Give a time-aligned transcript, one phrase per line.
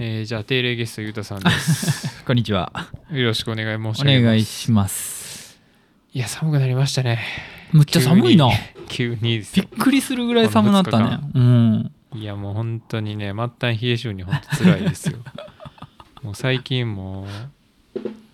[0.00, 2.72] えーじゃあ定例ゲストゆうたさんです こんにちは。
[3.10, 5.60] よろしくお願い申しお上げます願いします。
[6.14, 7.18] いや寒くなりましたね
[7.72, 8.48] むっちゃ寒いな。
[8.88, 11.18] 急に びっよくりするぐらい寒なったね。
[11.34, 11.90] うん。
[12.14, 15.18] いやもう本当にね末端冷え性に本当辛いですよ
[16.22, 17.28] もう最近もう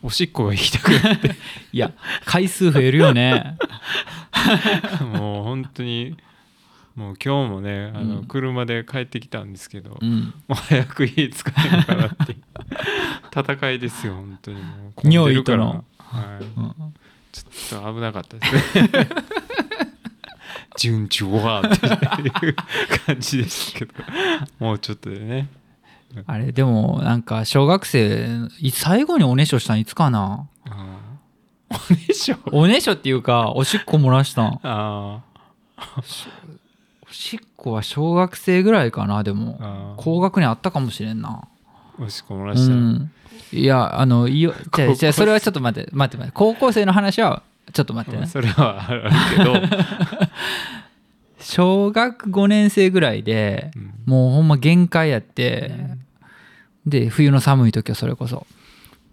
[0.02, 1.34] おしっこが行きたくなって
[1.72, 1.92] いや、
[2.26, 3.56] 回数増えるよね。
[5.00, 6.14] もう本当に
[6.94, 8.24] もう今日もねあの、うん。
[8.26, 10.32] 車で帰ってきたんですけど、うん。
[10.46, 12.36] もう早く家使えるのかなって
[13.52, 14.92] 戦いですよ本当にもう。
[14.94, 15.64] 混んでるから。
[15.64, 16.94] 匂いとのはい、うん。
[17.32, 19.08] ちょっと危なかったですね。
[20.78, 22.54] 順調はっていう
[23.06, 23.92] 感じでしたけど。
[24.58, 25.48] もうちょっとでね。
[26.26, 30.48] あれ、でも、なんか、小学生、い最後におねしょしたんいつかな？
[30.64, 31.92] あー。
[31.92, 32.36] おねしょ？
[32.52, 34.60] おねしょっていうか、おしっこ漏らしたん。
[34.62, 35.22] あ
[35.76, 36.02] お
[37.14, 39.94] しっこは小学生ぐらいかな、でーも。
[39.96, 41.46] 高学年あったかもしれんな。
[41.98, 43.10] おしっこ漏らうしたら、ん。
[43.52, 44.52] いや、あの、いいよ。
[44.74, 46.32] じゃあ、じゃあそれはちょっと待って、待って、待って。
[46.34, 48.22] 高校生の話は、ちょっと待ってね。
[48.22, 49.54] まあそれはあるけど、
[51.38, 55.72] 小学5年生ぐらいでうんもうほんま限界やって、
[56.86, 58.46] で冬の寒い時はそれこそ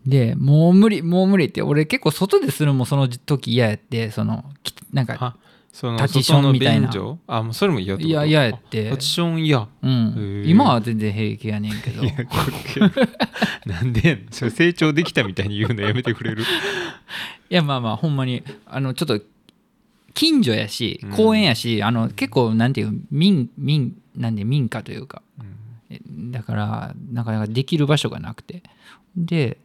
[0.06, 5.36] でもう無理もう無理って俺結構外でするもその時嫌やってそのきなんかあ
[5.74, 6.88] そのタチションみたいな。
[6.92, 7.20] 外の便所？
[7.28, 8.88] あもうそれも嫌っていや嫌やって。
[8.90, 9.68] あタチション嫌。
[9.82, 10.44] うん。
[10.46, 12.04] 今は全然平気やねんけど。
[13.66, 16.44] なんでそれ成長できたみたいに言うのやめてくれる？
[17.50, 19.22] いやまあまあほんまにあのちょっと
[20.14, 21.10] 近所やしうん。
[21.12, 25.22] 公園やし、あの結構なんていう民民なんで民家というか。
[25.90, 28.64] えだからなかなかできる場所がなくて。
[29.16, 29.58] で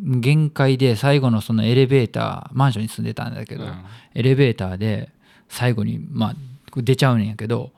[0.00, 3.74] 限界で最後のそのエレベーターマンションに住んでたんだけど、うん。
[4.14, 5.10] エレベーターで
[5.52, 6.36] 最後にまあ
[6.74, 7.72] 出ちゃうねんやけど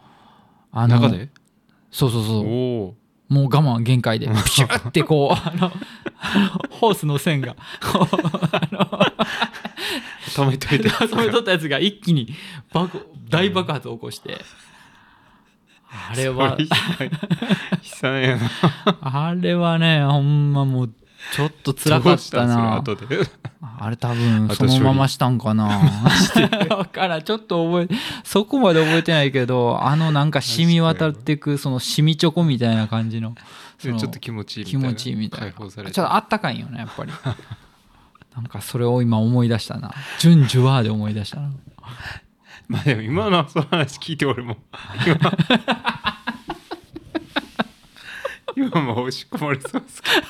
[0.70, 1.28] あの中で？
[1.90, 2.94] そうそうそうも
[3.28, 5.72] う我慢限界でプシュッてこうあの
[6.70, 7.56] ホースの線が
[10.36, 10.88] 止めといて。
[10.88, 12.28] そめとったやつが一気に
[12.72, 14.38] 爆大爆発を起こして。
[15.90, 17.10] あれはそ悲惨悲
[17.82, 18.50] 惨やな。
[19.00, 20.94] あれはねほんまもう
[21.32, 22.80] ちょっと辛かったな。
[22.84, 23.44] どうしたんそれ後で。
[23.78, 25.80] あれ多分そのまましたんかな。
[26.68, 33.34] だからんちょっと覚えそこまで覚えてないけどあのなんか染み渡っていくその染みチョコみたいな感じの
[33.78, 35.52] ちょっと気持ちいい気持ちいいみたいな。
[35.52, 37.12] ちょっとあったかいんよねやっぱり。
[38.34, 41.50] なんかそれを今思い出したな「順序は」で思い出したな。
[42.66, 44.56] まあでも今のその話聞いて俺も
[45.06, 45.32] 今
[48.70, 50.26] 今もう押し込まれそうですけど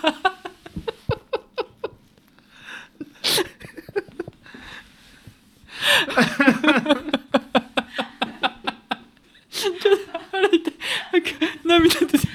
[11.64, 12.28] 涙出て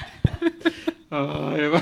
[1.11, 1.81] ああやばい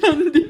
[0.00, 0.40] なんで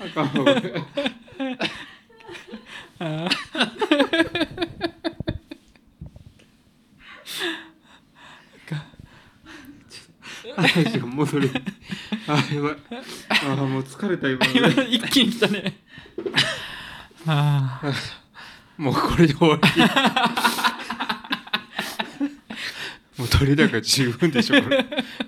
[0.00, 0.72] あかんわ俺
[10.56, 11.50] 話が戻る
[12.28, 12.76] あーやばい
[13.30, 15.76] あーもう疲れた今 今一気に来たね。
[17.26, 17.92] ああ。
[18.76, 19.60] もうこれで終わり。
[23.18, 24.82] もう取れ高十分でしょこれ。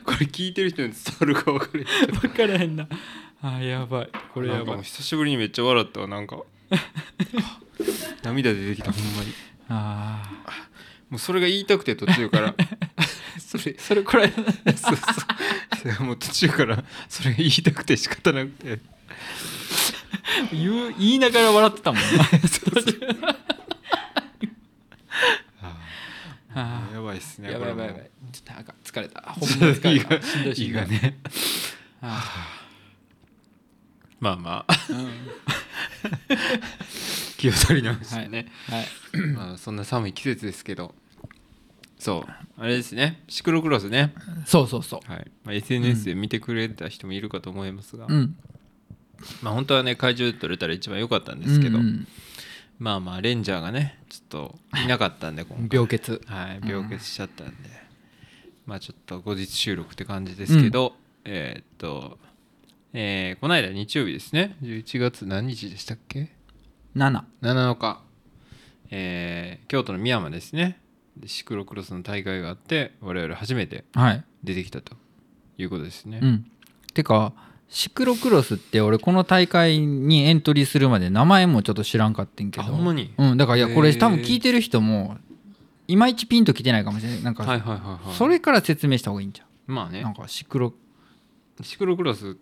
[0.04, 1.86] これ聞いてる人に伝わるか分かる
[2.20, 2.88] 分からへんな。
[3.42, 4.06] あーやばい。
[4.06, 4.76] ここれやばい。
[4.76, 6.38] もう久しぶりにめっちゃ笑ったわなんか。
[8.22, 9.34] 涙出てきたほんまに。
[9.68, 10.22] あ
[11.10, 12.54] もうそれが言いたくて途中から。
[13.38, 14.52] それーそれこれそうそ
[14.92, 18.80] うそれ もう途中からそれが言いたくて仕方なくて。
[20.52, 22.02] 言う言いながら笑ってたもん
[26.54, 29.20] やばいっすねーやばいやばいやばこいちょっとなんか疲れた。
[29.22, 30.26] ほんまに疲れた。
[30.26, 30.82] しんどいしいいんどい。
[30.82, 31.18] がね。
[32.00, 32.48] あ
[34.20, 34.72] まあまあ。
[34.72, 35.10] ーうん。
[37.36, 38.28] 気を取り直して。
[38.28, 39.26] ね、はい。
[39.34, 40.94] まあそんな寒い季節ですけど
[42.02, 42.32] そう。
[42.60, 43.22] あれですね。
[43.28, 44.12] シクロクロスね、
[44.44, 45.12] そうそうそう。
[45.12, 45.30] はい。
[45.44, 48.36] まあ、SNS で見てくれた人もいるかと思いますが、うん。
[49.40, 52.08] まあ本当はね会場で撮れたら一番良かったんですけど、うんうん。
[52.80, 55.68] まあまあレンジャーがねちょっといなかったんで今回。
[55.70, 56.20] 病欠。
[56.26, 57.54] はい病欠しちゃったんで、
[58.66, 60.94] まあちょっと後日収録って感じですけど、
[61.24, 62.18] えーっと
[62.94, 64.56] えーこの間日曜日ですね。
[64.62, 66.32] 11月何日でしたっけ
[66.96, 68.02] ？7 7日、
[68.90, 70.80] えー京都の美山ですね。
[70.81, 70.81] で
[71.26, 74.24] シクロクロスの大会があって我々初めてはい。
[74.42, 74.94] 出てきたと
[75.58, 76.46] いうことですね、うん。
[76.94, 77.32] てか
[77.68, 82.64] シクロクロスって俺この大会にエントリーするまで名前もちょっと知らんかってんけど。
[82.64, 83.14] あほんまに？
[83.16, 85.16] うんだからいやこれ多分聞いてる人も
[85.88, 87.22] いまいちピンときてないかもしれない。
[87.22, 88.16] なんかはいはいはいはい。
[88.16, 90.02] それから説明した方がいいんじゃんまあね。
[90.02, 90.74] なんかシクロ。
[91.62, 92.36] シクロクロス。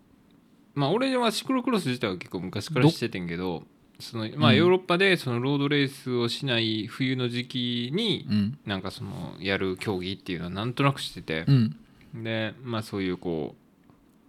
[0.74, 3.64] まあ俺はシクロクロス自体は結構昔からしててんけど
[4.00, 8.58] そのまあうんヨーロッパでそのロードレースをしない冬の時期にうん。
[8.66, 11.76] なんかそのやる競技っていうのはなんとなくしててうん。
[12.24, 13.54] でまあそういうこ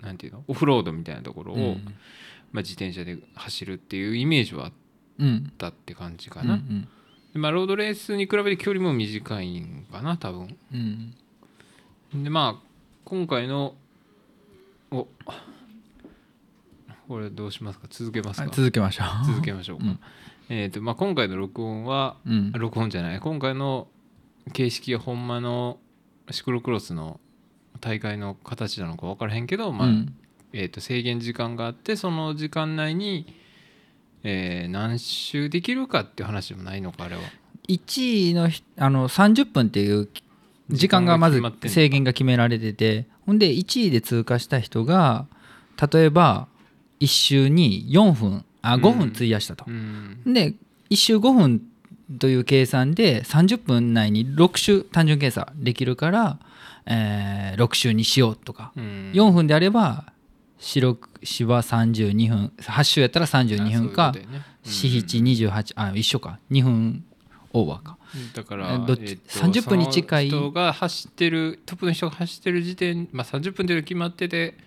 [0.02, 0.44] うなんていうの？
[0.48, 1.64] オフロードみたいなところを、うん。
[2.52, 4.72] まあ、自転車で走るっていうイメージはあっ
[5.20, 5.54] うん。
[5.58, 6.88] たって感じかな、うん。
[7.34, 10.58] でまあ、ロードレースに比べて距離も短いんかな多分。
[10.74, 11.14] うん。
[12.24, 12.68] でまあ
[13.06, 13.76] 今回の
[14.92, 15.08] お
[17.12, 17.88] これどうしますか？
[17.90, 18.44] 続けますか？
[18.46, 19.26] はい続けましょう。
[19.28, 20.00] 続けましょうか、うん。
[20.48, 22.52] えーとまあ、今回の録音はうん。
[22.56, 23.20] あ録音じゃない。
[23.20, 23.90] 今回の
[24.54, 25.78] 形式がほんまの
[26.30, 27.20] シクロクロスの
[27.82, 30.16] 大会の形なのか分からへんけど、まあうん。
[30.54, 33.36] えー、と制限時間があってその時間内に、
[34.24, 37.22] えー何周できるかっていう話でもないのかあれは。
[37.68, 40.08] 1位のひあの30分っていう
[40.70, 45.28] 時間がまず制限が決められててほんで1位で通過した人が
[45.92, 46.48] 例えば
[47.02, 49.66] 1周に4分あ5分費やしたと。
[49.68, 50.22] う、ん。
[50.26, 50.54] で
[50.90, 51.62] 1周5分
[52.20, 56.40] という計算で30分内に6周単純計算できるから、
[56.86, 59.12] えー6周にしようとか、うん。
[59.14, 60.14] 4分であれば
[60.60, 62.52] 白芝32分。
[62.60, 64.10] 8周やったら32分か。
[64.10, 66.40] あそういうことだよね4728あ一緒か。
[66.52, 67.04] 2分
[67.54, 67.98] オーバーか。
[68.14, 70.28] うんだからどっちえーと30分に近い。
[70.30, 74.58] 人が走ってるトップの人が走ってる時点、まあ、30分っていうのが決まってて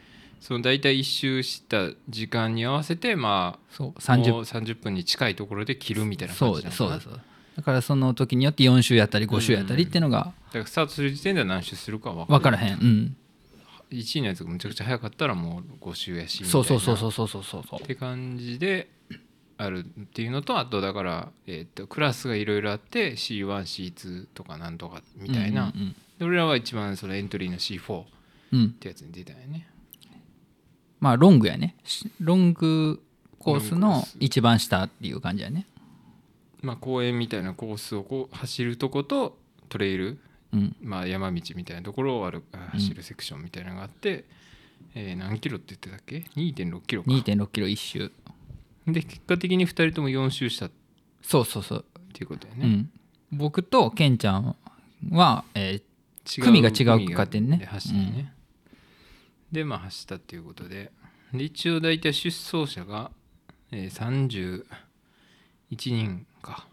[0.44, 4.93] その大体一周した時間に合わせてまあそう 30, 30分。
[4.93, 7.25] に近いところで切るみたいな感じなそうですそうです。
[7.56, 10.26] だからその時によって4周やったり5周やったりっていうのが、うん。
[10.26, 13.17] うん、だからスタートする時点では何周するか分からへん、うん、
[13.91, 17.81] 1位のやつがむちゃくちゃ早かったらもう5周やしそうそうそうそうそうそうそう。
[17.81, 18.90] って感じで
[19.56, 28.02] あるっていうのとあとだから、えー、とクラスがいろいろあって C1C2 とかなんとかみたいな、うんうんうん、俺らは一番そのエントリーの C4
[28.69, 29.69] ってやつに出たよね、
[31.04, 31.76] まあロングやね。
[31.84, 33.02] しロング
[33.38, 35.66] コースの一番下っていう感じやね。
[36.62, 39.36] まあ公園みたいなコースをこう走るとこと
[39.68, 40.18] トレイル、
[40.54, 40.76] うん。
[40.80, 44.24] まあ、山道みたいなところを歩あ走るセクションみたいなのがあって、
[44.94, 47.10] えー何キロって言ってたっけ？2.6キロか。
[47.10, 48.10] 2 6キロ一周。
[48.86, 50.66] で結果的に2人とも4周した。
[50.66, 50.70] っ
[51.20, 51.84] そうそうそう、
[52.14, 52.90] ていうことだよね、うん、
[53.30, 54.56] 僕とケンちゃん
[55.10, 55.82] は、えー
[56.26, 57.58] 違組が違う区間点ね。
[57.58, 58.32] で走ったね、
[59.54, 60.92] でまあ走ったっていうことで。
[61.32, 63.10] で一応大体出走者が、
[63.72, 64.64] えー、
[65.70, 66.68] 31人か。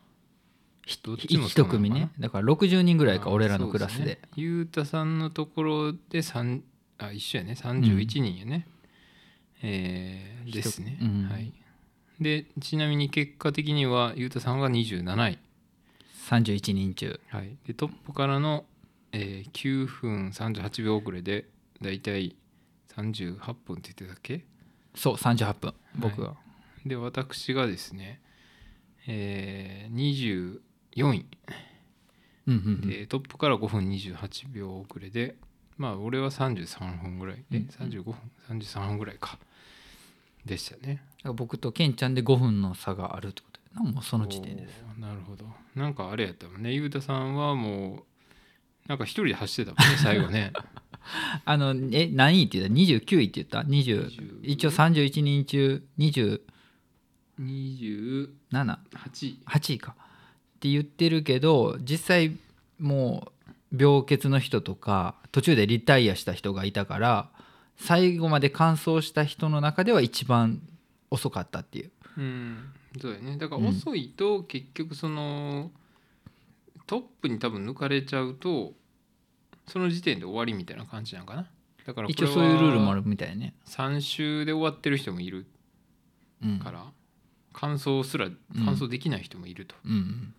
[1.04, 1.88] どっちもそうなのかな？
[1.88, 3.98] 一組ねだから60人ぐらいか俺らのクラスで。
[3.98, 6.64] そうすねゆうたさんのところで三
[6.98, 7.54] あ一緒やね。
[7.54, 8.68] 31人やね、
[9.64, 11.30] えーですね、うん。
[11.32, 11.54] はい。
[12.20, 15.40] でちなみに結果的にはゆうたさんが27位。
[16.30, 17.20] 31人中。
[17.30, 18.66] はい、でトップからの、
[19.12, 21.46] えー9分38秒遅れで
[21.82, 22.36] だいたい
[22.96, 24.46] 38分って言ってたっけ？
[24.96, 26.36] そう38分僕は、
[26.86, 28.22] で私がですね、
[29.08, 30.60] えー
[30.94, 31.26] 24位。
[32.48, 32.90] うんうんうん。
[32.90, 35.36] でトップから5分28秒遅れで
[35.78, 37.44] まあ俺は33分ぐらい。
[37.52, 38.16] え35分
[38.50, 39.38] ？33分ぐらいか。
[40.46, 41.04] でしたね。
[41.36, 43.92] 僕とケンちゃんで5分の差があるってことやな。
[43.92, 44.84] もうその時点です。
[44.98, 45.46] なるほど。
[45.76, 46.74] なんかあれやったもんね。
[46.74, 48.04] ゆうたさんはも
[48.86, 50.52] うなんか一人で走ってたもんね最後ね
[51.46, 56.40] あのえ何位って言った？29位って言った？20一応31人中27
[58.52, 59.96] 28 8位か。
[59.98, 62.38] って言ってるけど実際
[62.80, 63.32] も
[63.72, 67.30] う病欠の人とか途中でリタイアした人がいたから
[67.78, 70.62] 最後まで完走した人の中では一番
[71.10, 71.92] 遅かったっていう。
[72.18, 72.74] うん。
[73.00, 73.38] そうだよね。
[73.38, 75.72] だから遅いと結局その、
[76.86, 78.74] トップに多分抜かれちゃうと
[79.68, 81.48] その時点で終わりみたいな感じなのかな。
[81.86, 83.54] だから一応そういうルールもあるみたいね。
[83.66, 85.46] 3周で終わってる人もいる
[86.44, 86.60] うん。
[86.60, 86.86] から
[87.54, 88.30] 完走すら
[88.66, 89.76] 完走できない人もいると。
[89.86, 90.34] うん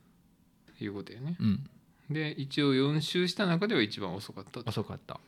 [0.81, 1.47] いうことよね、うん。
[1.47, 1.71] うん
[2.11, 4.69] で一応4周した中では一番遅かったと。
[4.69, 5.19] 遅かった。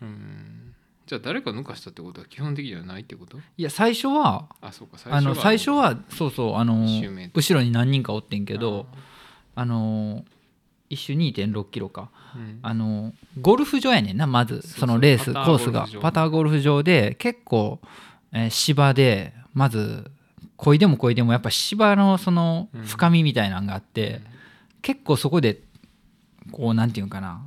[0.00, 0.74] うん。
[1.04, 3.38] じゃあ誰か抜かしたってことは基本的にはないってこと？
[3.58, 4.96] いや最初はあそうか。
[5.10, 6.86] あの最初はそうそうあの
[7.34, 8.86] 後ろに何人かおってんけど
[9.54, 10.24] あの
[10.92, 12.10] 一周2.6キロか。
[12.36, 12.58] うん。
[12.62, 15.86] あのゴルフ場やねんなまずそのレースコースが。
[16.00, 17.80] パターゴルフ場で結構、
[18.32, 20.10] えー芝でまず
[20.56, 22.82] こいでもこいでもやっぱ芝のそのうん。
[22.82, 24.20] 深みみたいなのがあって、
[24.82, 25.62] 結構そこで
[26.50, 27.42] こうなんていうのかな。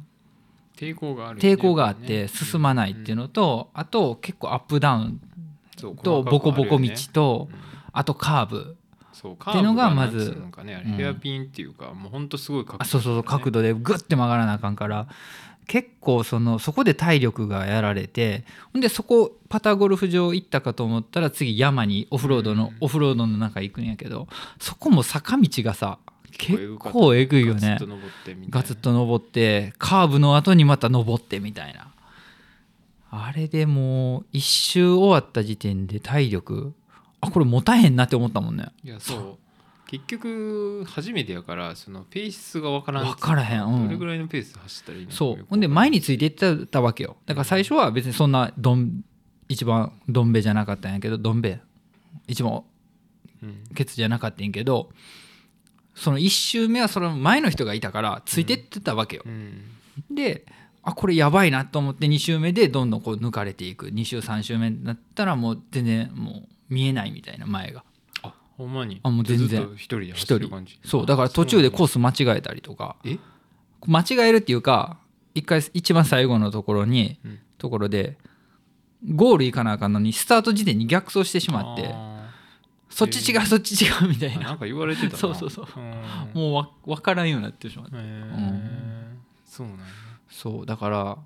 [0.76, 5.22] 抵抗があるよね抵抗があって進まないっていうのと、あと結構アップダウン
[6.04, 7.50] とボコボコ道と
[7.94, 8.76] あとカーブ
[9.26, 10.98] そうっていうのがまずカーブなんかねあれうん。
[10.98, 15.08] ヘアピンっていうか、もうほんとすごい角度あそうそうそう角度度でグッて曲がらなあかんから
[15.68, 22.78] 結構そのそこで体力がやられてほんでそこパターゴルフ場行ったかと思ったら次山にオフロードの、うん。
[22.82, 24.28] オフロードの中行くんやけど
[24.60, 25.98] そこも坂道がさ
[26.38, 27.62] 結構えぐいよね。
[27.62, 28.50] ガツッと登ってみたいな。
[28.50, 31.88] ガツッと登ってカーブの後にまた登ってみたいな。
[33.10, 36.74] あれでもう一周終わった時点で体力
[37.26, 38.68] あこれ持たへんなって思ったもんね。
[38.84, 39.38] いやそう。
[39.88, 43.06] 結局初めてやからそのペースが分からん。
[43.06, 43.66] 分からへん。
[43.66, 43.86] うん。
[43.86, 45.46] どれぐらいのペースで走ったらいいのかそう。
[45.50, 47.18] ほんで前についていってたわけよ。
[47.26, 49.04] だから最初は別にそんなどん
[49.48, 51.60] 一番どんべじゃなかったんやけどどんべ。
[52.28, 52.64] 一番
[53.44, 53.64] うん。
[53.76, 54.90] ケツじゃなかったんやけど
[55.94, 59.62] その1周目はその前の人がいたからついてってたわけよ、うん。
[60.10, 60.46] で
[60.82, 63.88] あこれやばいなと思って2周目でどんどんこう抜かれていく。
[63.88, 67.84] 2周3周目になったらもう全然もう見えないみたいな前が。
[68.24, 69.00] あほんまに？
[69.04, 69.70] あもう全然。
[69.76, 70.80] 一人で走る感じ？
[70.86, 71.06] そう。
[71.06, 72.96] だから途中でコースス間違えたりとか。
[73.04, 73.18] え？
[73.88, 74.98] 間違えるっていうか
[75.34, 77.40] 一回一番最後のところに、うん。
[77.58, 78.18] ところで
[79.14, 82.32] ゴール行かなあかんのにスタート時点に逆走してしまってあ
[82.90, 84.46] そっち違うそっち違うみたいな。
[84.46, 85.18] なんか言われてたな。
[85.18, 85.68] そうそうそう。
[85.78, 86.42] うん。
[86.42, 87.92] もうわ分からんようになってしまって。
[89.46, 89.84] そうなんや。
[90.30, 90.66] そう。
[90.66, 91.18] だから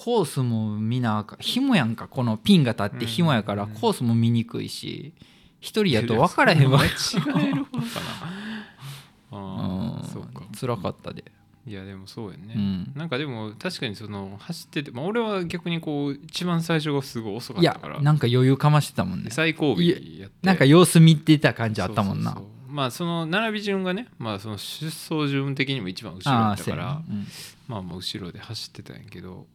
[0.00, 3.70] コースも見なあかん紐やんかこのピンが立って紐やからうん。
[3.70, 5.12] コースも見にくいし
[5.60, 6.78] 一人やと分からへんわ。
[6.78, 7.82] 間違えるかな。
[9.32, 10.44] ああうんそうか。
[10.58, 11.24] 辛かったで。
[11.66, 12.92] いやでもそうやね、うん。
[12.94, 18.00] なんかでも確かにその走ってて、まあ、俺は逆にこう一番最初がすごい遅かいやったから。
[18.00, 19.24] なんか余裕かましてたもんね。
[19.24, 19.96] で最後尾や
[20.28, 22.34] ってなんか様子見てた感じあったもんな。
[22.34, 22.72] そうそうそう。
[22.72, 26.76] まあその並び順がねまあその出走順的にも一番後ろだああったから。
[26.76, 27.26] そうやなうん。
[27.66, 29.48] まあもう後ろで走ってたんやけど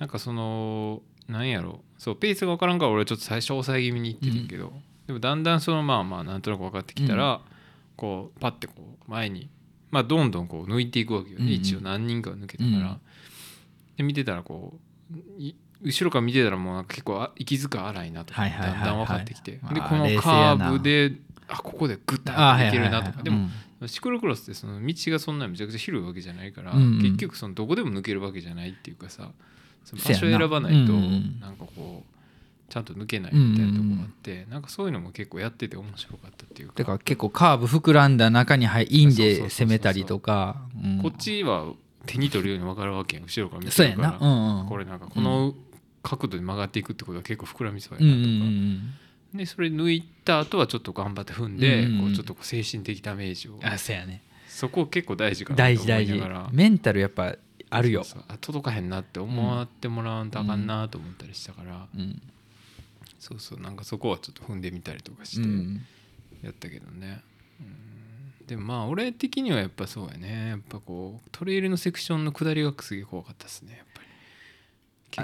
[0.00, 1.82] なんかそのなんやろ。
[1.98, 4.72] そうペースが分からんから俺はちょっと最初抑え気味にいってるけど、
[5.06, 7.42] でもだんだんそのまあまあなんとなく分かってきたら、
[7.96, 8.74] こうパッてこ
[9.06, 9.50] う前に
[9.90, 11.48] まあどんどんこう抜いていくわけよね、うん。
[11.48, 13.00] うん一応何人かは抜けたから、うん。
[13.98, 14.80] で見てたらこ
[15.12, 21.12] うい後ろから見てたらもう結構あ息遣い荒いなとか、だんだん分かってきて、でこのカーブで
[21.46, 23.40] あここでグッとあいけるなとか、でもう
[23.84, 23.88] ん。
[23.88, 27.02] シクロクロスってその道がそんなめちゃくちゃ広いわけじゃないから、うんうん。
[27.02, 29.30] 結局そのどこでも抜けるわけじゃないっていうかさ
[29.84, 36.74] その場所選ばないとなんかこうちゃんと抜けないみたいなところがあって、なんかそういうのも結構やってて面白かったっていうか。
[36.76, 40.62] だから結構カーブ膨らんだ中に入インで攻めたりとか。
[40.82, 41.02] うん。
[41.02, 41.72] こっちは
[42.06, 45.54] 手に取るように分かるわけやん後ろから見そうやてるからこれなんかこの
[46.02, 48.94] 角度で曲がっていくってことは結構膨らみそうやなとか、ん
[49.34, 53.58] でそれ抜いた後はちょっと頑張って踏んで、こうちょっと精神的ダメージを。
[53.62, 54.22] あそうやね。
[54.48, 56.16] そこ結構大事かなと思大事大事。
[56.16, 57.36] いながらメンタルやっぱ
[57.70, 58.04] あるよ。
[58.40, 62.20] 届かへんなって思ってもらわんとあかんなと思ったりしたから、うん。
[63.18, 63.60] そうそう。
[63.60, 65.80] なんかそこはちょっと踏んでみたりとかうしてん。
[66.42, 67.22] やったけどね、
[67.60, 67.62] う
[68.42, 68.46] ん。
[68.46, 70.48] でもまあ俺的にはやっぱそうやね。
[70.48, 73.76] やっぱこうトレイルのセクションの下りがすげえ怖かったですね。
[73.76, 74.00] やっぱ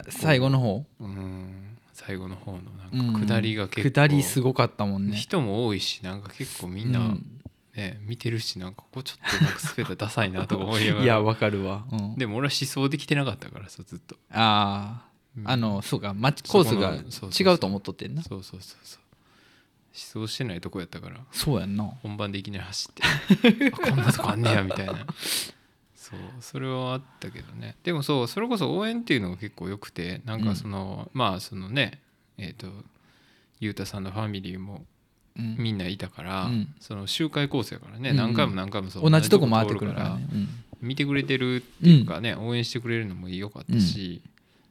[0.08, 0.12] り。
[0.12, 0.84] 最後の方？
[1.00, 1.78] うん。
[1.92, 2.58] 最後の方の
[2.92, 5.16] うなんか下りが結構、下りすごかったもんね。
[5.16, 7.35] 人も多いしなんか結構みんな、うん
[7.76, 11.04] ね見てるしなんかここちょっとなんか滑ったらダサいなとか思いながら。
[11.04, 11.84] いやわかるわ。
[11.92, 12.16] うん。
[12.16, 15.50] でも俺は思想できてなかったからさずっと、ああうん。
[15.50, 18.22] あのそうかマッチコースが違うと思っとってんな。
[18.22, 19.00] そうそうそうそう。
[20.18, 21.20] 思想してないとこやったから。
[21.32, 21.84] そうやんな。
[21.84, 23.02] 本番でいきなり走って。
[23.72, 25.06] あこんなとこあんねやみたいな。
[25.94, 27.76] そうそれはあったけどね。
[27.82, 32.00] でもそうそれこそ応援っていうのが結構良くてなんかその、まあそのね
[32.38, 32.68] えっ、と
[33.58, 34.86] ゆうたさんのファミリーもうん
[35.36, 36.74] みんないたから、うん。
[36.80, 38.22] その周回コースやからね、うんうん。
[38.24, 40.26] 何回も何回もそう同じとこ回ってくるからね。
[40.80, 44.22] 見てくれてるっていうかね、応援してくれるのも良かったし、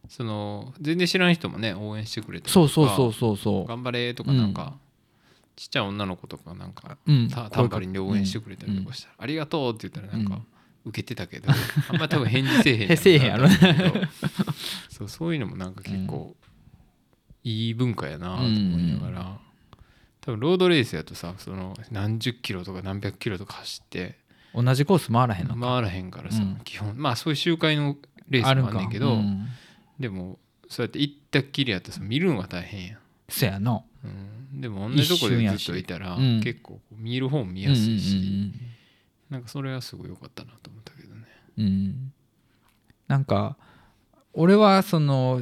[0.10, 4.74] その全然知らん人もね応援してくれたりとかそうそうそうそうそ頑張れとかなんか、
[5.56, 10.42] ちっちゃい女の子とかなんかううんタタンバリンで応援してくれたりとかしたら、ありがとうって言ったらなんか
[10.86, 11.50] 受けてたけど、
[11.90, 13.48] あんま多分返事せえへんへせえへんやろ
[14.90, 16.36] そうそういうのもなんか結構
[17.44, 19.38] いい文化やなと思いながら、
[20.26, 24.18] 多分ロードレースやとさその何十キロとか何百キロとか走って
[24.56, 26.62] 同じコース回らへんの回らへんからさ、うん。
[26.64, 26.94] 基本。
[26.96, 27.98] まあそういう周回の
[28.30, 29.48] レースもあんねんけど、うん。
[30.00, 30.40] でも
[30.70, 32.98] そうやって行ったっきりやったらさ見るのが大変やん。
[33.28, 33.84] そやな。
[34.04, 38.54] うん、でも同じとこでずっといたら、結構見る方も見うんやすいし、うん
[39.28, 41.24] なんかそれはすごい良かったなと思ったけどね。
[41.58, 42.14] うんうん。
[43.08, 43.58] なんか
[44.34, 45.42] 俺はその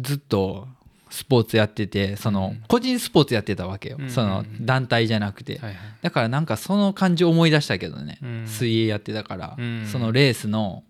[0.00, 0.68] ずっと
[1.10, 2.64] スポーツやっててそのうん。
[2.68, 4.10] 個人スポーツやってたわけよ、うん。
[4.10, 5.76] その団体じゃなくて、はいはい。
[6.02, 8.46] だからなんかその感じを思い出したけどね、うん。
[8.46, 9.86] 水泳やってたから、うん。
[9.86, 10.84] そのレースの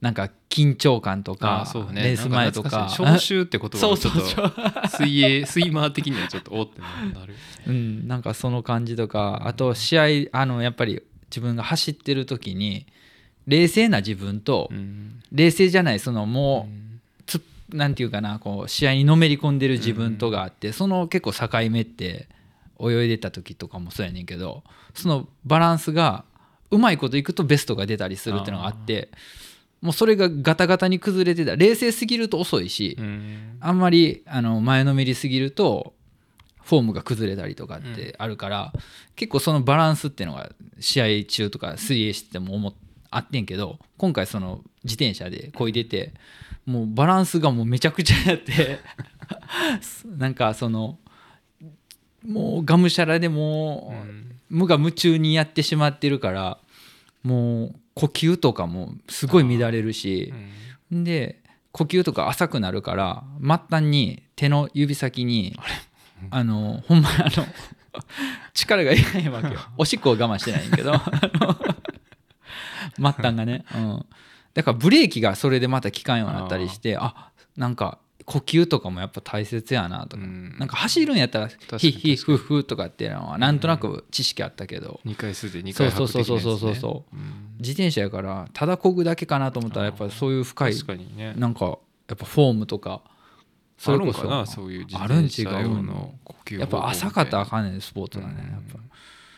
[0.00, 2.02] なんか緊張感とあかね。
[2.02, 2.88] レース前とか。
[2.90, 7.34] 招集って言葉そうがちょっ そうそうと水泳スイマー的にはちょっとおってなる
[7.66, 9.42] うん、なんかその感じとか。
[9.44, 12.86] あと試合あのやっぱり自分が走ってる時に
[13.46, 15.20] 冷静な自分とうん。
[15.32, 16.89] 冷静じゃないそのもう
[17.72, 22.28] なんていうかなこう試合にのめり込んでる自分とがあってその結構境目って
[22.80, 24.62] 泳いでた時とかもそうやねんけど
[24.94, 26.24] そのバランスが
[26.70, 29.10] うまいこといくとベストが出たりするっていうのがあって
[29.80, 31.56] もうそれがガタガタに崩れてた。
[31.56, 33.56] 冷静すぎると遅いしうん。
[33.60, 35.94] あんまりあの前のめりすぎると
[36.62, 38.72] フォームが崩れたりとかってあるから、
[39.16, 42.74] 結構そのバランスっていうのが試合中とか水泳しても思っ
[43.10, 46.14] あってんけど今回その自転車でこいでて
[46.66, 48.80] もうバランスがもうめちゃくちゃやって
[50.18, 50.98] なんかその
[52.26, 53.94] もうがむしゃらでも
[54.48, 56.58] 無我夢中にやってしまってるから
[57.22, 60.32] もう呼吸とかもすごい乱れるし。
[60.90, 61.40] で
[61.72, 65.56] 呼吸とか浅くなるから末端に手の指先に
[66.30, 67.46] あのほんまにあの
[68.54, 69.60] 力がいかへんわけよ。
[69.78, 70.92] おしっこを我慢してないんやけど。
[72.96, 74.06] 末端がね、うん、
[74.54, 77.98] だからブレーキがそれでまた効かんようになったりしてあなんか
[78.30, 80.56] 呼吸とかもやっぱ大切やなとか、うん。
[80.56, 86.70] なんか走るんやったらヒヒッフッフとかっていうのはなんとなく知識あったけど、2回数で2回そうそうそうそうそうそう。
[86.72, 87.16] うそう
[87.58, 91.34] 自転車やからただ漕ぐだけかなと思ったらやっぱりそういう深い確かにね。
[91.36, 91.72] なんかや
[92.14, 93.02] っぱフォームとか
[93.76, 96.14] そあるんかれこそなそういう自あるん違うの。
[96.22, 98.52] 呼吸やっぱ浅かったらあかんねんスポーツだねうん。
[98.52, 98.78] やっぱ。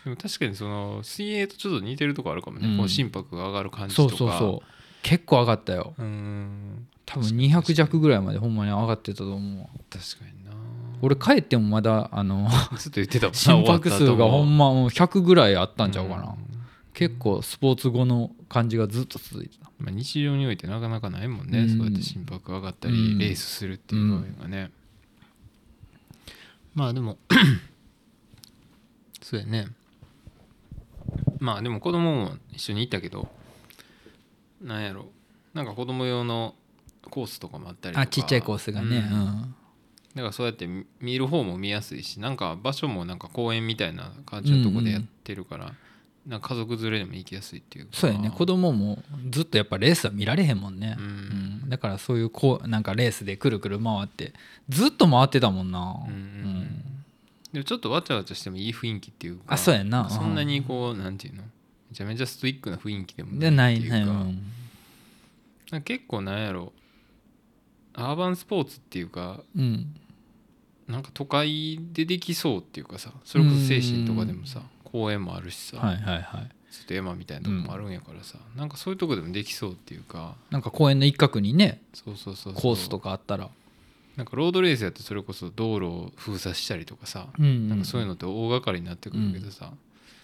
[0.05, 2.77] でも確かにその水泳とちょっと似てるとこあるかもね、うん。
[2.77, 4.15] こう心拍が上がる感じそとか。
[4.15, 4.73] うそうそう
[5.03, 5.95] 結構上がったよ。
[5.99, 6.87] ううん。
[7.05, 9.61] 多分200弱ぐらいまでほんまに上がってたと思う。
[9.61, 10.53] わ確かにな。
[11.03, 16.35] 俺帰ってもまだあの ずっと言ってたもんな心拍数がほんままもう100ぐらいあったんちゃうかな。
[16.95, 19.71] 結構スポーツ後の感じがずっと続いてた。
[19.79, 21.69] まあ、日常においてなかなかないもんね、うん。
[21.77, 23.19] そうやって心拍上がったり、うん。
[23.19, 24.71] レースするっていう場面がね、
[26.75, 27.19] まあでも
[29.21, 29.69] そうやね。
[31.41, 33.29] まあでも子供も一緒に行ったけど
[34.63, 35.07] なんやろ。
[35.55, 36.55] なんか子供用の
[37.11, 38.03] コースとかもあったりとか。
[38.03, 39.09] あちっちゃいコースがね。
[39.11, 39.21] ううん。
[39.21, 39.55] ん
[40.15, 45.73] だからそうやって見見る方も見やすいしなんか場所もなんか公園みたいな感じのとこでやってるから、
[46.27, 47.93] なんか家族連れでも行きやすいっていうか。
[47.95, 48.31] そうやね。
[48.31, 50.97] 子供もずっとやっぱレースは見られへんもんね。
[50.99, 51.05] うん。
[51.63, 51.69] うん。
[51.71, 54.35] だからそういうこうなんかレースでくるくる回って
[54.69, 55.97] ずっと回ってたもんな。
[56.07, 56.85] うんうんうん。
[57.53, 59.91] でもちょっとわちゃわちゃしてもいい雰囲気っていうかあそうやん。
[59.91, 61.43] なそんなにこうなんていうの？
[61.93, 63.99] めちゃめちゃストイックな雰囲気でもでないっていうか。
[63.99, 64.39] なん。
[65.71, 66.73] か結構なんやろ。
[67.93, 69.95] アーバンスポーツっていうかうん。
[70.89, 76.51] なんか都会でできそうっていうかさそれこそ精神とかでもさ公園もあるしさ、はいはいはい。
[76.71, 82.63] ちょっと山みたいなとこもあるんやからさ、なんかそういうとこでもできそうっていうかなんか公園の一角にねそうそうそうそう。
[82.63, 83.51] コースとかあったら。
[84.17, 87.69] なんかロードレースやとそれこそ道路を封鎖したりとかさ、うん。
[87.69, 89.73] なんかそういうのって大掛かりになってくるけどさ、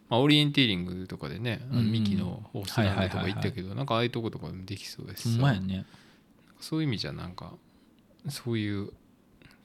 [0.08, 5.30] まあ、オリエンテーリングとかでね、あのミキのホースランドとか行ったけどなんかああいうとことかでもできそうです。
[5.32, 5.84] ほんまやね。
[6.60, 7.52] そういう意味じゃなんか
[8.28, 8.90] そういう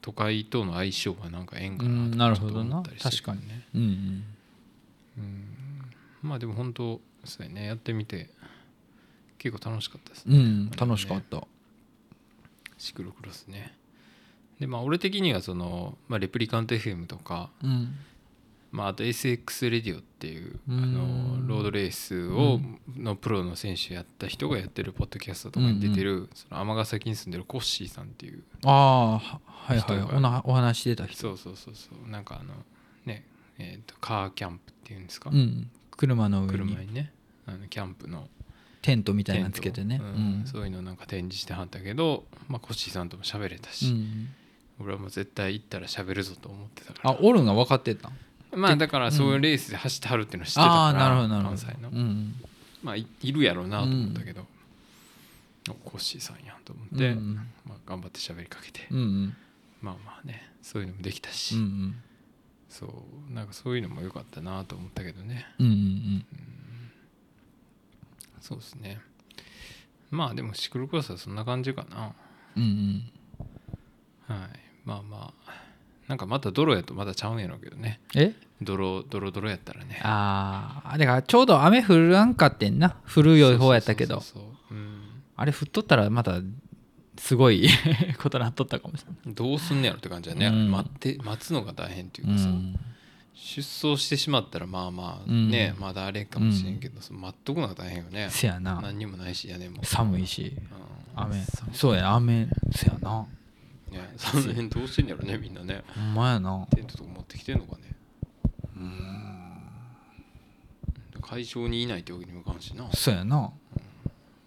[0.02, 3.68] 都会との相性がなんかええんかなうんと思ったりしてるね。
[3.74, 4.24] うんうん。
[5.18, 5.46] うん。
[6.22, 7.66] まあでも本当そうやね。
[7.68, 8.30] やってみて
[9.38, 10.38] 結構楽しかったですね。
[10.38, 11.48] うん楽しかった。
[12.78, 13.74] シクロクロスね。
[14.60, 17.96] でまあ俺的にはその、まあ、レプリカント FM とかうん
[18.74, 20.94] まあ、あと SX レディオっていうあうん。
[21.46, 22.60] のロードレースを
[22.98, 30.00] のプロの選手やった人がやってるポッドキャストとかに出てるその尼崎に住んでるコッシーさんっていうああははいはい。
[30.16, 31.22] おなお話してた人。
[31.22, 32.10] そうそうそうそう。
[32.10, 32.54] なんかあの
[33.06, 33.26] ね
[33.60, 35.30] えーとカーキャンプっていうんですか？
[35.32, 35.70] うん。
[35.92, 36.52] 車の上に。
[36.74, 37.14] 車にね
[37.46, 38.28] あのキャンプの。
[38.82, 40.02] テントみたいなのつけてね。
[40.02, 40.42] ううん。
[40.42, 40.46] ん。
[40.48, 44.28] そういうのなんか展示してはったけど、まあ、コッシーさんとも喋れたうし、ん。
[44.82, 47.12] 俺はもう絶対行ったら喋るぞと思ってたから。
[47.12, 48.12] あおるんが分かってた
[48.56, 51.58] まあだからそういうレースで走ってはるっていうのは知ってたから、ああなるほどなるほど。
[51.58, 51.90] 関西の。
[51.90, 52.36] うん
[52.84, 54.46] まあいいるやろうなと思ったけど、
[55.70, 57.36] おコッシーさんやと思って、うん
[57.66, 59.38] まあ、頑張って喋りかけて、うんうん。
[59.82, 61.96] まあまあねそういうのもできたし、うん
[62.70, 62.88] そ
[63.30, 65.46] うなんかそういうのも良かったなと思ったけどね。
[65.60, 66.26] うんうん
[68.42, 69.00] そうですね。
[70.12, 72.14] まあでもシクロクロスはそんな感じかな。
[72.58, 74.36] うんうん。
[74.36, 74.50] はい。
[74.84, 75.63] まあまあ
[76.08, 78.00] なんかまた泥やとまだちゃうんやろうけどね。
[78.16, 78.34] え？
[78.62, 80.00] 泥泥泥やったらね。
[80.04, 82.96] ああだからちょうど雨降らんかってんな。
[83.14, 84.22] 降るよい方やったけど。
[85.36, 86.42] あれ降っとったらまた
[87.18, 87.70] すごい
[88.22, 90.72] ことなっとったかもしれないどうすんねやろって感じだね、うん。
[90.72, 92.80] 待って待つのが大変っていううかさ、ん。
[93.36, 95.50] 出走してしまったらまあまあうん。
[95.50, 98.28] ね、まだあれかもしれんけど、その待っとくのが大変よね。
[98.30, 98.80] せやな。
[98.82, 100.56] 何にもないし屋根も、寒いし。
[101.16, 101.24] うん。
[101.24, 101.44] 雨。
[101.74, 102.48] そうや雨。
[102.76, 103.26] せやな
[103.94, 105.84] ね、その辺どうしてんやろねみんなね。
[105.96, 106.68] ほんまやな。
[106.76, 107.84] テントとか持ってきてんのかね。
[111.22, 113.52] 会場にいないってわけにもいかんしな、まそうやな。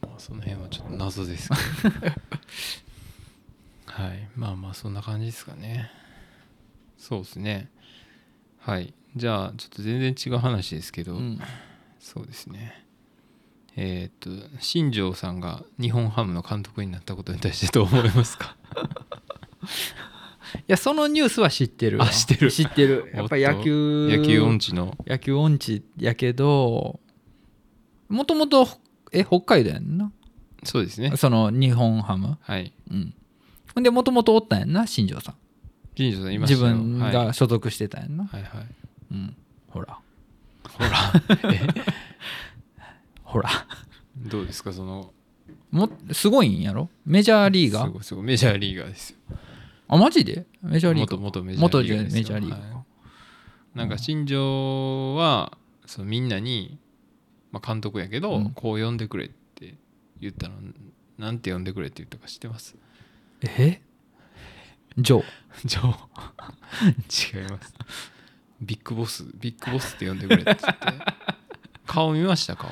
[0.03, 1.49] あ、その辺はちょっと謎です
[1.83, 1.97] けど。
[4.05, 4.29] はい。
[4.37, 5.91] まあまあそんな感じですかね。
[6.99, 7.71] そうですね。
[8.61, 8.95] はい。
[9.17, 11.41] じゃあちょっと全然違う話ですけど、うん。
[11.99, 12.85] そうですね。
[13.75, 18.57] えーっと新庄さんが日本ハムの監督になったことに対してどう思いますか？
[20.57, 21.99] いやそのニュースは知ってる。
[21.99, 22.53] わあ知ってる。
[22.53, 23.11] 知ってる。
[23.15, 24.17] やっぱり野球。
[24.17, 24.97] 野球音痴の。
[25.07, 27.01] 野球音痴やけど
[28.09, 28.67] もともと
[29.13, 30.13] え北海道やんな？
[30.63, 31.17] そうですね。
[31.17, 32.39] その日本ハム。
[32.41, 32.73] はい。
[32.91, 33.15] うん。
[33.75, 34.87] ほんでもともとおったんやんな？
[34.87, 35.35] 新庄さん。
[35.97, 36.75] 新庄さんいましたよ。
[36.75, 38.51] 自分はい、が所属してたんやんな、はいはい。
[39.13, 39.37] うん。
[39.69, 39.99] ほら。
[40.69, 40.91] ほら。
[43.25, 43.51] ほら。
[44.17, 45.13] どうですかその。
[45.71, 46.89] もすごいんやろ？
[47.05, 47.87] メジャーリーガー？
[47.87, 48.25] すごいすごい。
[48.25, 49.17] メジャーリーガーですよ
[49.89, 50.47] あマジで？
[50.63, 52.23] メジャーリーガ元メジャーリーガーですよ。
[52.23, 52.81] 元メジャーリーガーは
[53.75, 53.79] い。
[53.79, 56.79] なんか新庄はそのみんなに、
[57.53, 58.51] まあ、監督やけど、うん。
[58.51, 59.75] こう呼んでくれって
[60.21, 60.55] 言ったの。
[61.19, 62.75] なんて呼んでくれって言ったか知ってます？
[63.43, 63.81] え？
[64.99, 65.25] ジョー。
[65.65, 67.43] ジョー。
[67.43, 67.75] 違います。
[68.61, 70.67] ビッグボスビッグボスって呼んでくれって言って。
[71.87, 72.57] 顔見ました？
[72.57, 72.71] 顔。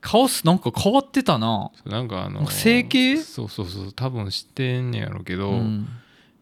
[0.00, 1.72] 顔すなんか変わってたな。
[1.84, 3.16] なんかあの整形？
[3.18, 3.92] そうそうそう。
[3.92, 5.88] 多分知ってんねやろうけど、うん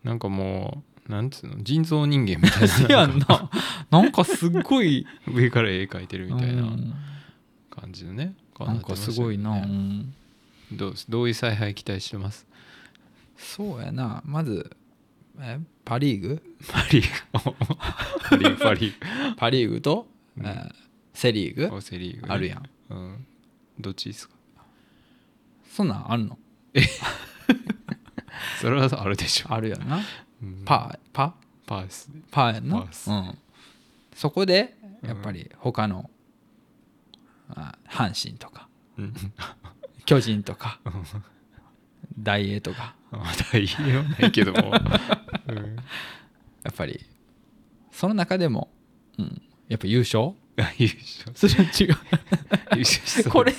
[0.05, 3.51] なんかもうなんつうの人造人間みたいせなやんな。
[3.91, 6.95] なんかすっごい上から絵描いてるみたいなうん。
[7.71, 8.35] 感じのね。
[8.55, 10.15] 顔なんかすごいな、ね。
[10.71, 10.77] うん。
[10.77, 12.47] どうどういう采配期待してます？
[13.37, 14.23] そうやな。
[14.25, 14.77] まず
[15.41, 16.43] えパ・リーグ？
[16.69, 17.09] パリー
[17.43, 17.55] グ。
[18.31, 18.65] パリーグ。
[18.65, 20.47] パリーパ・リーグと、うん。
[20.47, 20.75] えー
[21.15, 21.69] セ・リーグ？
[21.69, 22.29] グセリーグね。
[22.29, 22.63] あるやん。
[22.91, 23.27] うん。
[23.79, 24.35] どっちですか？
[25.71, 26.39] そんなんあるの？
[28.61, 29.53] それはあるでしょ。
[29.53, 30.01] あるやな。
[30.43, 30.63] うん。
[30.65, 31.35] パパ？
[31.67, 32.23] パーですね。
[32.31, 32.79] パーやんな？
[32.79, 33.39] うん、
[34.15, 36.11] そこでやっぱり他の、
[37.51, 38.69] あ阪神とか
[38.99, 39.15] うん。
[40.05, 40.81] 巨人とか
[42.19, 42.95] 大英とか。
[43.11, 44.73] まあ大変はないけども、
[45.49, 45.77] うん、
[46.65, 47.05] やっぱり
[47.91, 48.73] その中でも、
[49.19, 50.33] うん、やっぱ優勝？
[50.79, 51.33] 優勝。
[51.35, 51.85] それは違
[52.77, 53.55] 優勝しそううこれ。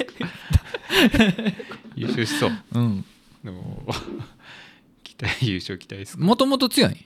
[1.95, 2.51] 優勝しそう。
[2.73, 3.05] うん。
[3.43, 3.85] でも
[5.41, 6.23] 優勝期待ですか？
[6.23, 6.91] もともと強い？
[6.91, 6.97] んい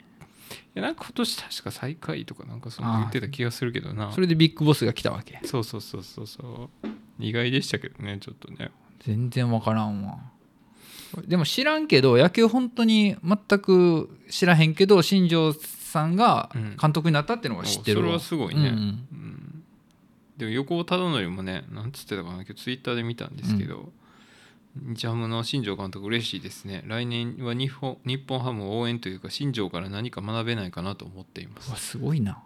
[0.76, 4.12] やなんか今年確か最下位とかなんかその言ってた気がするけどな。
[4.12, 5.40] それでビッグボスが来たわけ？
[5.44, 6.88] そうそうそうそうそう。
[7.20, 8.72] 意外でしたけどねちょっとね。
[9.00, 10.20] 全然分からんわ。
[11.26, 18.76] でも知らんけど野球本当に全く知らへんけど新庄さんが監督になったっていうのが知ってるわ、それはすごいね、うん。
[18.76, 18.80] う
[19.16, 19.64] ん。
[20.36, 23.92] でも横尾忠則もねなんつってたかな今日ツイッターで見たんですけど、
[24.84, 26.84] 日ハムの新庄監督嬉しいですね。
[26.86, 31.76] 来年は日本日本ハムを応援というか新庄から何か学べないかなと思っています。
[31.76, 32.44] すごいな。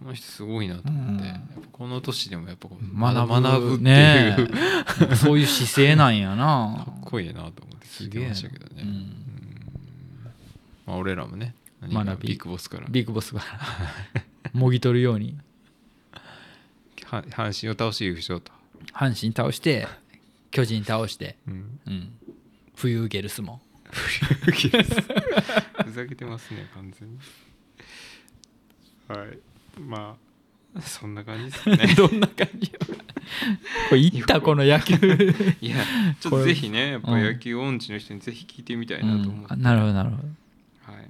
[0.00, 1.26] この人すごいなと思って、うん。
[1.26, 4.36] やっぱこの年でもやっぱ学ぶ学ぶっていう、ね
[5.10, 6.84] えそういう姿勢なんやな。
[6.86, 9.16] かっこいいなと思って聞いてましたけどね、うん。
[10.86, 12.86] まあ、俺らもね何かビッグボスから。
[12.88, 13.40] ビッグボスが
[14.52, 15.36] もぎ取るように。
[17.06, 18.52] は阪神を倒して優勝と、
[18.92, 19.86] 阪神倒して
[20.56, 22.12] 巨人倒して、うん、うん、
[22.74, 24.22] 冬ゲルスもふ
[25.92, 27.18] ざけてますね完全に。
[29.06, 29.38] はい。
[29.78, 30.16] ま
[30.74, 31.86] あそんな感じですかね。
[31.94, 32.72] どんな感じ？
[32.72, 32.78] よ
[33.90, 34.94] これいったこの野球。
[35.60, 35.84] いや
[36.20, 39.62] ちょっとぜひねやっぱ野球音痴の人にぜひ聞いてみたいなと思って、うん。
[39.62, 40.22] なるほどなるほど。
[40.90, 41.06] はい、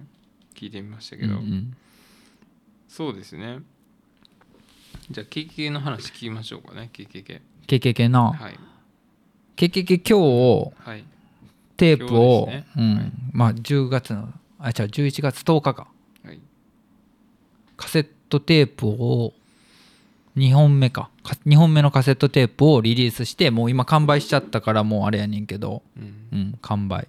[0.56, 1.76] 聞いてみましたけど、うんうん。
[2.88, 3.60] そうですね。
[5.08, 8.32] じゃあ KKK の話聞きましょうかね KKK ケケケの？
[8.32, 8.58] はい
[9.56, 11.04] ケケケ今日はい。
[11.78, 12.66] テープを、ね。
[12.76, 12.94] うん。
[12.94, 13.12] はい。
[13.32, 15.88] まあ10月のあ違う11月10日か。
[16.24, 16.38] はい。
[17.76, 19.32] カセットテープを
[20.36, 21.08] 2本目か。
[21.22, 26.14] か2本目のカセットテープをリリースしてもう今完売しちゃったからもうあれやねんけど、うん。
[26.32, 27.08] うん、完売。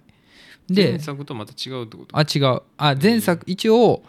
[0.70, 2.16] 前で作とまた違うってこと？
[2.16, 2.62] あ違う。
[2.78, 4.02] あ前作一応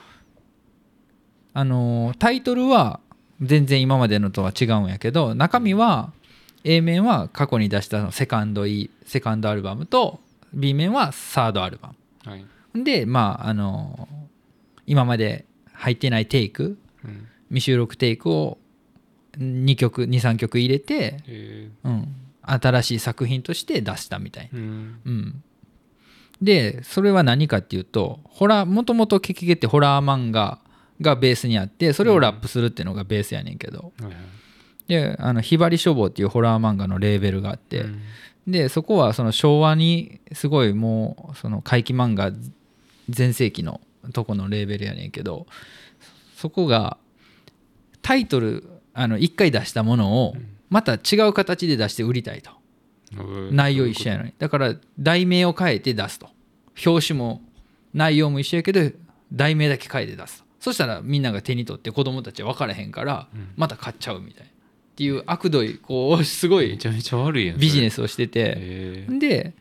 [1.53, 3.01] あのータイトルは
[3.41, 6.11] 全然今までのとは違うんやけど中身は
[6.63, 10.19] A 面は過去に出したセカンドイセカンドアルバムと
[10.53, 11.93] B 面はサードアルバ
[12.25, 14.19] はい、ムでまああのー
[14.89, 17.27] 今まで入ってないテイクうん。
[17.49, 18.57] 未収録テイクを
[19.37, 21.69] 2曲23曲入れて、え。
[21.83, 24.99] うん、新しい作品として出したみたいーうん。
[25.05, 25.43] うん、
[26.41, 30.59] でそれは何かっていうとホラーもともとケケケってホラー漫画
[31.01, 33.93] がベースにあってそれをラップするっていうのがベースやねんけど。
[34.01, 34.15] はいはい
[34.89, 38.01] であの「ひばり書房」っていうホラー漫画のレーベルがあって、うん。
[38.47, 42.31] でそこはその昭和にすごいもうその怪奇漫画
[43.07, 43.79] 全盛期の
[44.11, 45.45] とこのレーベルやねんけど
[46.35, 46.97] そこが
[48.01, 50.35] タイトルあの1回出したものを
[50.69, 52.51] また違う形で出して売りたいと。
[52.51, 52.59] うん
[53.55, 54.33] 内容一緒やのに。
[54.37, 56.29] だから題名を変えて出すと。
[56.85, 57.41] 表紙も
[57.93, 58.91] 内容も一緒やけど
[59.33, 60.45] 題名だけ変えて出すと。
[60.59, 63.49] そしたらみんなが手に取って子供たちは分からへんからうん。
[63.55, 64.48] また買っちゃうみたいな
[64.99, 68.55] っていう悪どいこうすごいめちゃめちゃ悪いやんビジネススをしてて。
[68.57, 69.53] えで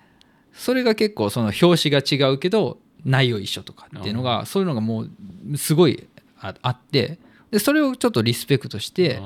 [0.53, 6.09] それが結構その表紙が違うけど内容一緒とかっていうのがそういうのがもうすごい
[6.41, 7.21] ああって。
[7.53, 9.21] でそれをちょっとリスペクトして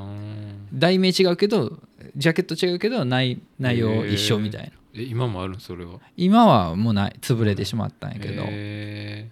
[0.74, 1.80] 題名違うけど
[2.14, 4.68] ジャケット違うけど内内容一緒みたいな。
[4.94, 5.60] え今もあるの？
[5.60, 5.98] それは。
[6.18, 8.44] 今はもうない潰れてしまったんやけど。
[8.46, 9.30] え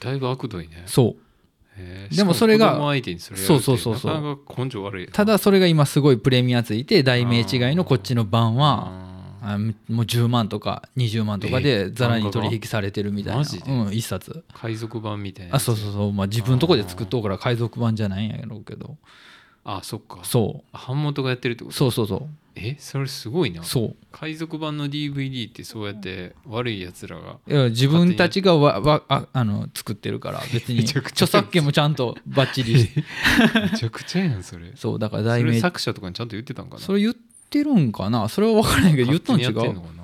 [0.00, 0.04] ー。
[0.04, 0.82] だいぶ悪どいね。
[0.84, 1.06] そう。
[1.06, 1.23] えー
[2.14, 4.40] でもそれがそうそうそうそう。
[4.56, 5.08] 根性悪い。
[5.08, 8.92] ただそれが今すごいプレミアついて題名違いのこっちの版は
[9.88, 13.40] もう10万とか20万とかでざらに取引されてるみたいな。
[13.40, 14.44] うん一冊。
[14.52, 16.12] ー海賊版みたいなあそうそうそう。
[16.12, 18.96] まあ自分とこで作っとうから海賊版じゃないんやろうけど。
[19.64, 20.20] あそっか。
[20.22, 21.76] そあ版元がやってるってこうと？
[21.78, 23.62] そうそうそえそれすごいな。
[23.62, 23.96] うそう。
[24.12, 30.80] 海賊版の DVD ってそうやって悪いやつらがいや自分たちがわわああの作ってるから 別に。
[30.80, 32.78] 著作権もちゃんとバッチリ。
[32.78, 33.04] し て
[33.60, 34.72] めちゃくちゃやんそれ。
[34.76, 36.80] そうだからそれ題名作者とかにちゃんと言ってたんかな。
[36.80, 37.14] それ言っ
[37.50, 38.28] てるんかな？
[38.28, 39.52] それは分からないけど言ったん違う。
[39.52, 40.03] のかな？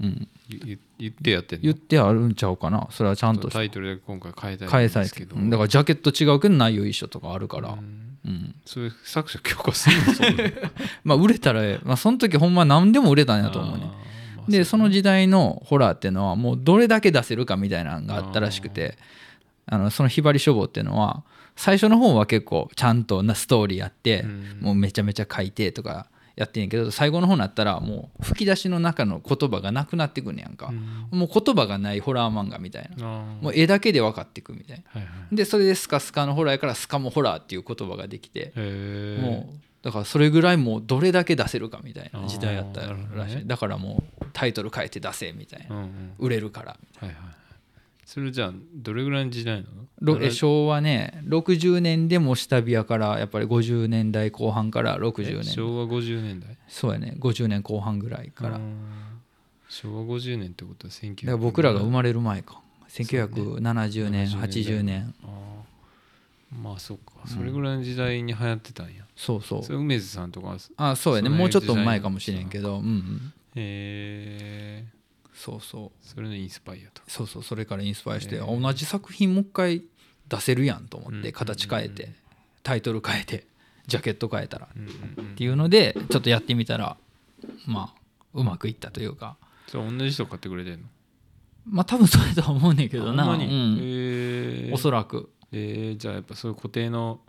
[0.00, 0.28] うん。
[0.48, 0.78] 言
[1.10, 2.88] ってやって言ってあるんちゃうかな。
[2.90, 5.36] それはちゃんとタイトルで今回変えたいですけど。
[5.36, 7.70] てだからジャケット違うけど内容一緒とかあるから。
[7.70, 8.18] うん。
[8.24, 8.54] うん。
[8.64, 10.70] そういう作者許可するの？
[11.04, 13.90] まあ売れたらまあその時ほんま何でも売れたんやと思うね。
[14.48, 18.98] でその時時代のホラーっていうのはもうどれだけ出せるかみたいなのがあったらしくて。
[19.70, 21.22] あのそのひばり書房っていうのは
[21.56, 24.24] 最初の方は結構ちゃんとなストーリーやって
[24.60, 26.08] もうめちゃめちゃ書いてとか
[26.40, 30.72] やってんやけど最後の方になったらもう吹き出しの中の言葉がなくなってくんねやんか。
[31.10, 33.06] もう言葉がないホラー漫画みたいな。
[33.42, 35.00] もう絵だけで分かっていくみたいな。
[35.00, 35.36] はいはい。
[35.36, 43.42] でそれでスカスカのホラーやからスカもホラーっていう言葉ができてもうだからそれぐらいもうどれだけ出せるかみたいな時代やったらしい、ね。
[43.44, 46.12] だからもうタイトル変えて出せみたいな、うんうん。
[46.18, 47.16] 売れるからはいはい
[48.10, 49.68] それじゃあどれぐらいの時代な
[50.02, 50.30] の？
[50.32, 56.56] 昭和ね60年でも下火やからやっぱり50年代後半から60年え昭和50年代？
[56.66, 58.58] そうやね50年後半ぐらいから、
[59.68, 62.60] 昭和50年ってことは1900ら僕らが生まれる前か。
[62.88, 65.14] そう1970年、70 80年。
[66.60, 67.12] まあそっか。
[67.28, 69.62] それぐらいの時代に流行ってたんや、そうそう。
[69.62, 71.28] それ梅津さんとかあそうやね。
[71.28, 72.78] もうちょっと前かもしれんけど。
[72.78, 73.32] うんうん。
[73.54, 74.69] へえ
[75.40, 76.06] そうそう。
[76.06, 77.02] それのインスパイアと。
[77.08, 79.82] そうそうそれからインスパイアして、へえあ同じ作品もう一回
[80.28, 81.32] 出せるやんと思ってうん。
[81.32, 82.12] 形変えて
[82.62, 83.46] タイトル変えて
[83.86, 84.66] ジャケット変えたら。
[84.66, 85.34] っうんうんうん。
[85.36, 86.96] ていうのでちょっとやってみたら
[87.66, 88.00] まあ
[88.34, 89.36] うまくいったというか。
[89.66, 90.86] それ同じ人買ってくれてんの？
[91.66, 93.46] まあ多分それとは思うねんけどな、ほんまに？
[93.46, 93.78] うん。
[93.78, 95.30] へえおそらく。
[95.52, 97.20] えーじゃあやっぱそういう固定の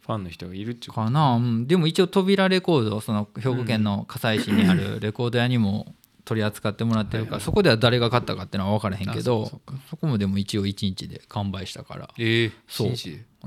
[0.00, 5.92] ファンの人がいるっちゅうかな、うん、でも一応扉レコードその兵庫県の葛西市にあるレコード屋にも
[6.28, 7.44] 取り扱ってもらってるから、はいはい。
[7.46, 12.10] そこでは誰が買ったかっていうのは分からへんけあどそこもでも一応1日で完売したから。
[12.18, 12.88] えー、そう。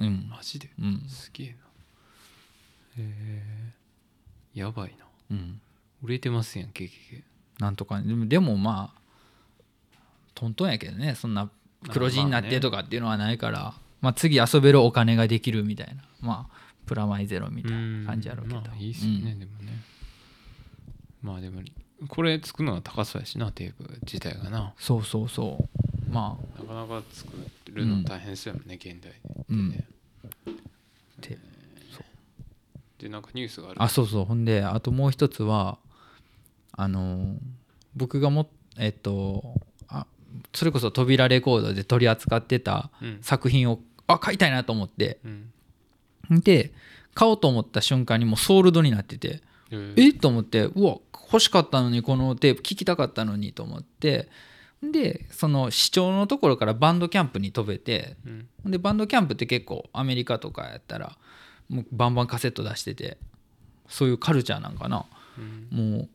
[0.03, 0.27] うん。
[0.29, 0.71] マジで？
[0.79, 1.01] うん。
[1.07, 1.53] すげえな。
[1.53, 1.57] へ
[4.55, 5.05] えやばいな。
[5.29, 5.61] うん。
[6.01, 6.89] 売れてますやん KKK
[7.59, 8.07] なんとかね。
[8.07, 9.01] でもでもまあ
[10.33, 11.13] トントンやけどね。
[11.13, 11.51] そんな
[11.91, 16.03] 黒字になってとかっていうのはないから、まあ、次遊べるお金ができるみたいな。
[16.19, 19.83] まあプラマイゼロみたいな感じやろうけど、まあいいっすよね、でもね。
[21.21, 21.61] まあでも
[22.07, 24.73] これ作るのが高そうやしなテープ自体がな。
[24.77, 25.69] そうそうそ
[26.09, 26.11] う。
[26.11, 26.61] まあ。
[26.61, 27.31] なかなか作
[27.73, 29.13] るの大変そうやもんね、現代
[29.49, 29.71] うん。
[29.71, 29.85] でね
[31.21, 31.37] て
[32.99, 33.83] でなんかニュースがある。
[33.83, 34.25] あそうそう。
[34.25, 35.77] ほんであともう一つは
[36.73, 37.37] あのー
[37.95, 39.53] 僕がもえっと
[39.89, 40.05] あ
[40.53, 43.19] それこそ扉レコードで取り扱ってたうん。
[43.21, 45.19] 作品をあ買いたいなと思って。
[46.29, 46.39] うん。
[46.41, 46.71] で
[47.13, 49.41] 買おうと思った瞬間にもうソールドになってて。
[49.71, 49.93] えー。
[49.97, 50.09] え？
[50.11, 50.97] っと思ってうわ
[51.31, 54.27] 欲しかったのにこのテープ聞きたかったのにと思って
[54.83, 58.71] でその視聴のところからバンドキャンプに飛べてうん。
[58.71, 61.17] でバンドキャンプって結構アメリカとかやったら
[61.69, 63.17] もうバンバンカセット出してて
[63.87, 65.05] そういうカルチャーなんかな。
[65.37, 65.95] うん。
[65.95, 66.09] もう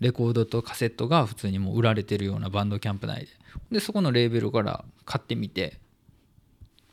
[0.00, 3.28] レコードとカセットが普通にもう売られてるようなバンドキャンプ内で。
[3.72, 5.78] でそこのレーベルから買ってみて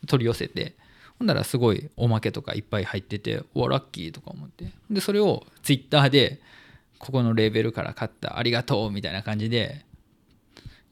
[0.07, 0.75] 取り寄せて
[1.17, 4.71] ほんならすごいおまけとかいっぱい入っててうわラッキーとか思って。
[4.89, 6.41] でそれをツイッターで
[6.99, 9.85] ここのレーベルから買ったありがとうみたいな感じで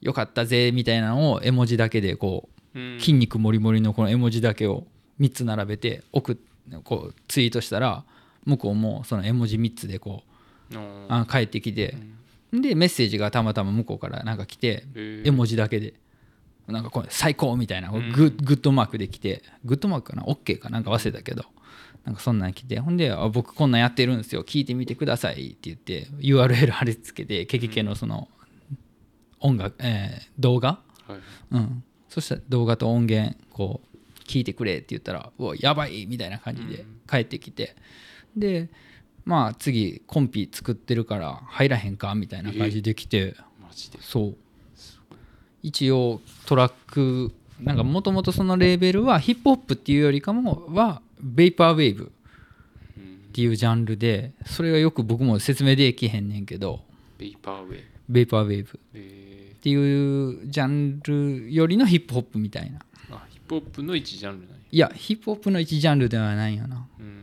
[0.00, 3.00] よかったぜみたいなのを絵文字だけでこううん。
[3.00, 4.86] 筋肉もりもりのこの絵文字だけを
[5.20, 6.36] 3つ並べて送っ
[6.84, 8.04] こうツイートしたら
[8.44, 10.22] 向こうもその絵文字3つでこ
[10.72, 11.96] ううんあ返ってきて
[12.52, 14.84] でメッセージがたまたま向こうからなんか来て
[15.24, 15.94] 絵文字だけで
[16.66, 18.02] なんかこれ最高みたいなグん。
[18.02, 20.68] ッグッドマークで来てグッドマークかな？OK か？
[20.68, 21.44] なんか忘れたけど
[22.06, 28.28] なんかそんなん来てほんであ僕こんなんやってるんですよ聞いてみてくださいって言って URL 貼り付けてケケケのその
[29.40, 30.78] 音楽、えー動画？
[31.08, 31.18] はい。
[31.50, 37.76] うん、そしたら動画と音源こう聞いてくれって言ったら「うわやばい!」みたいな感じで帰ってきて、
[38.36, 38.68] で
[39.24, 43.98] まあ次コンピ作ってるから入らへんかみたいな感じで来て、マジで。
[44.00, 44.36] そう。
[45.62, 52.08] 一応トラックなんかもともとそのレーベルはヒップホップっていうよりかもはベイパーウェーブっ
[53.32, 56.80] ていうジャンルでそれがよく僕も説明できへんねんけど
[57.18, 57.64] ベイパー。
[57.64, 62.78] ウェイベイパーウェーブっえていうジャンルよりのヒップホップみたいな。
[63.10, 64.56] ー、あヒップホップの一ジャンルなんや。
[64.70, 66.86] いやヒップホップの一ジャンルではないよな。
[67.00, 67.16] うん。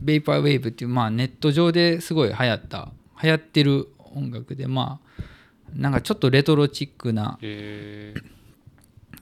[0.00, 2.88] ベイパーウェーブっていうまあネット上ですごい流行った
[3.22, 5.22] 流行ってる音楽でまあ
[5.74, 8.14] なんかちょっとレトロチックなえ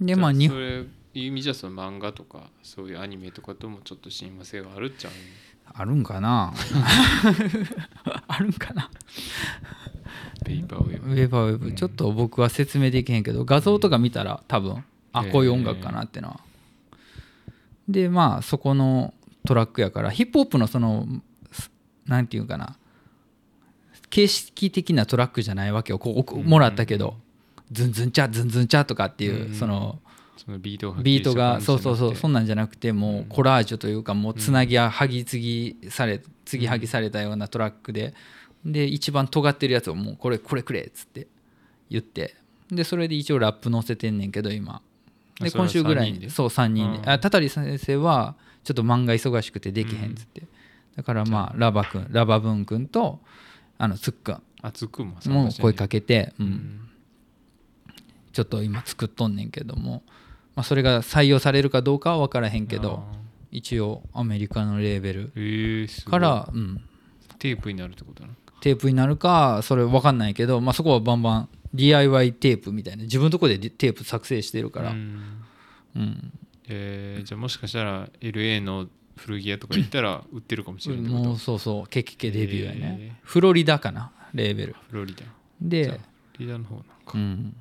[0.01, 5.13] ー、でまあ日本いう意味じゃその漫画とかそういうアニメとかともちょっと親和性があるっちゃう
[5.73, 6.53] あるんかな？
[8.27, 8.91] あるんかな？
[10.45, 16.41] ベイパーウェイウェーウェーブちょっと僕は説明できへんけど画像とか見たら多分あこういう音楽かなってのは。
[17.89, 19.15] でまあそこの
[19.47, 21.07] トラックやからヒップホップのその
[21.53, 21.71] す
[22.07, 22.77] なんていうかな？
[24.11, 26.01] 形式的なトラックじゃないわけよ。
[26.01, 27.17] こうもらったけど
[27.71, 29.55] ズンズンチャズンズンチャとかっていううん。
[29.55, 30.01] その
[30.51, 38.15] そのビートがビートがそうそうそうそうんなんじゃなくてもうコラージュというかもうつなぎやはぎ継ぎされ継ぎはぎされたようなトラックで。
[38.63, 41.29] で一番尖ってるやつをもうこれこれくれっつって
[41.89, 42.35] 言って。
[42.71, 44.83] でそれで一応ラップ載せてんねんけど今。
[45.41, 46.99] で今週ぐらいにそう3人で。
[46.99, 47.09] うん。
[47.09, 48.35] あたたり先生は
[48.65, 50.43] ちょっと漫画忙しくてできへんっつって。
[50.97, 53.21] だからまあラバくんラバブンくんと
[53.79, 54.43] あのつっくん。
[54.61, 56.91] あつくんも声かけけて、う、うんん。
[58.33, 60.03] ちょっと今作っとんねんけども、
[60.57, 63.17] まあ、それが採用されるかどうかは分からへんけどあ
[63.51, 66.81] 一応アメリカのレーベルーえー、うん、
[67.39, 68.35] テープになるってことなの？
[68.61, 75.45] テープになるかそれ分かんないけど、まあ、そこはバンバン DIY テープみたいな自分のとこでテープ作成してるから、うん。
[75.97, 76.33] うん。
[76.69, 84.77] えー、じゃあもしかしたら LA の古着屋とか行ったら売ってるかもしれないもうそうそうケケケデビューやね、へフロリダかなレーベル。
[84.89, 85.25] フロリダ。
[85.61, 85.99] で、フロ
[86.39, 87.55] リダの方なんか、うん、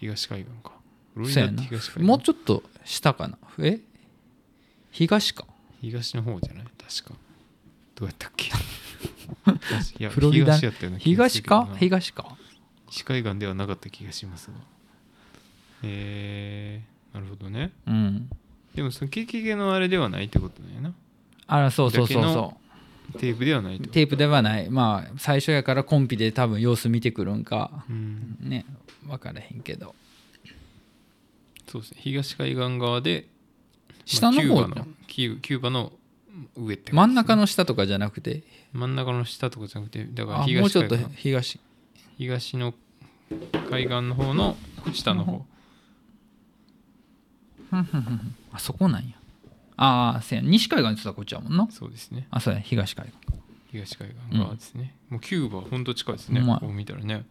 [0.00, 0.72] 東海岸か
[1.16, 1.62] そうやな。
[1.98, 3.38] もうちょっと下かな。
[3.58, 3.80] え？
[4.90, 5.44] 東か。
[5.80, 6.64] 東の方じゃない？
[6.78, 7.14] 確か。
[7.94, 8.50] どうやったっけ？
[9.68, 10.56] 東 いやフロリダ？
[10.56, 11.78] 東やったような気がす東かるけどな。
[11.78, 12.36] 東か？
[12.90, 14.54] 西海岸ではなかった気がしますが。
[15.82, 17.72] えー、なるほどね。
[17.86, 18.28] うん。
[18.74, 20.92] でもその KKK のあれではないってことだよな。
[21.46, 22.60] あらそうそうそうそだけの
[23.18, 24.70] テープではないってことうテープではない。
[24.70, 27.84] まあ最初やからコンピで多分様子見てくるんか。
[27.88, 28.36] うん。
[28.40, 28.66] ね。
[29.06, 29.94] 分からへんけど
[31.70, 32.00] そうですね。
[32.00, 33.28] 東海岸側で
[34.04, 35.92] 下の方まあキューバのキューバの
[36.56, 38.42] 上って真ん中のの下とかじゃなくて？
[38.72, 41.60] 真ん中の下とかじゃなくてだからあもう東ちょっと東。
[42.18, 42.74] 東の
[43.70, 44.56] 海岸の方の
[44.92, 45.46] 下の方。
[48.52, 49.14] あそこなんや。
[49.76, 50.42] ああせや。
[50.42, 51.68] 西海岸って言ったらこっちやもんな。
[51.70, 52.26] そうですね。
[52.30, 52.60] あそうや。
[52.60, 53.14] 東海岸。
[53.70, 56.42] 東海岸側ですね、もうキューバはほんと近いですね。
[56.60, 57.24] こう見たらね。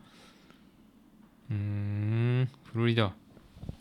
[1.51, 2.49] うーん。
[2.71, 3.11] フロリダ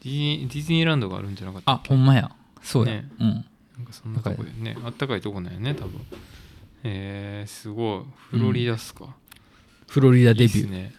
[0.03, 2.31] ディズニーディズニーランドがあるんじゃなかったあほんまや。
[2.63, 3.09] そうや、ね。
[3.19, 3.29] うん。
[3.29, 3.45] なん
[3.87, 4.77] かそんなとこでね。
[4.85, 6.01] あったかいとこなんやね多分。
[6.85, 8.05] えー、すごい。
[8.31, 9.15] フロリダっすか、
[9.89, 10.59] フロリダデビュー。
[10.59, 10.93] いいっすね、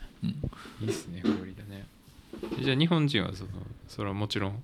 [0.81, 1.85] いいっすねフロリダね。
[2.61, 3.49] じゃあ日本人はその
[3.87, 4.63] それはもちろん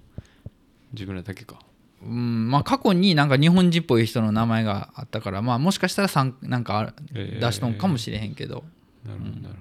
[0.94, 1.60] 自分らだけか？
[2.04, 8.64] うんまあ過去になんか日本人っぽい人の名前があったからまあもしかしたらさんなんか出しとんかもしれへんけど、
[9.06, 9.56] なるほどなるほど、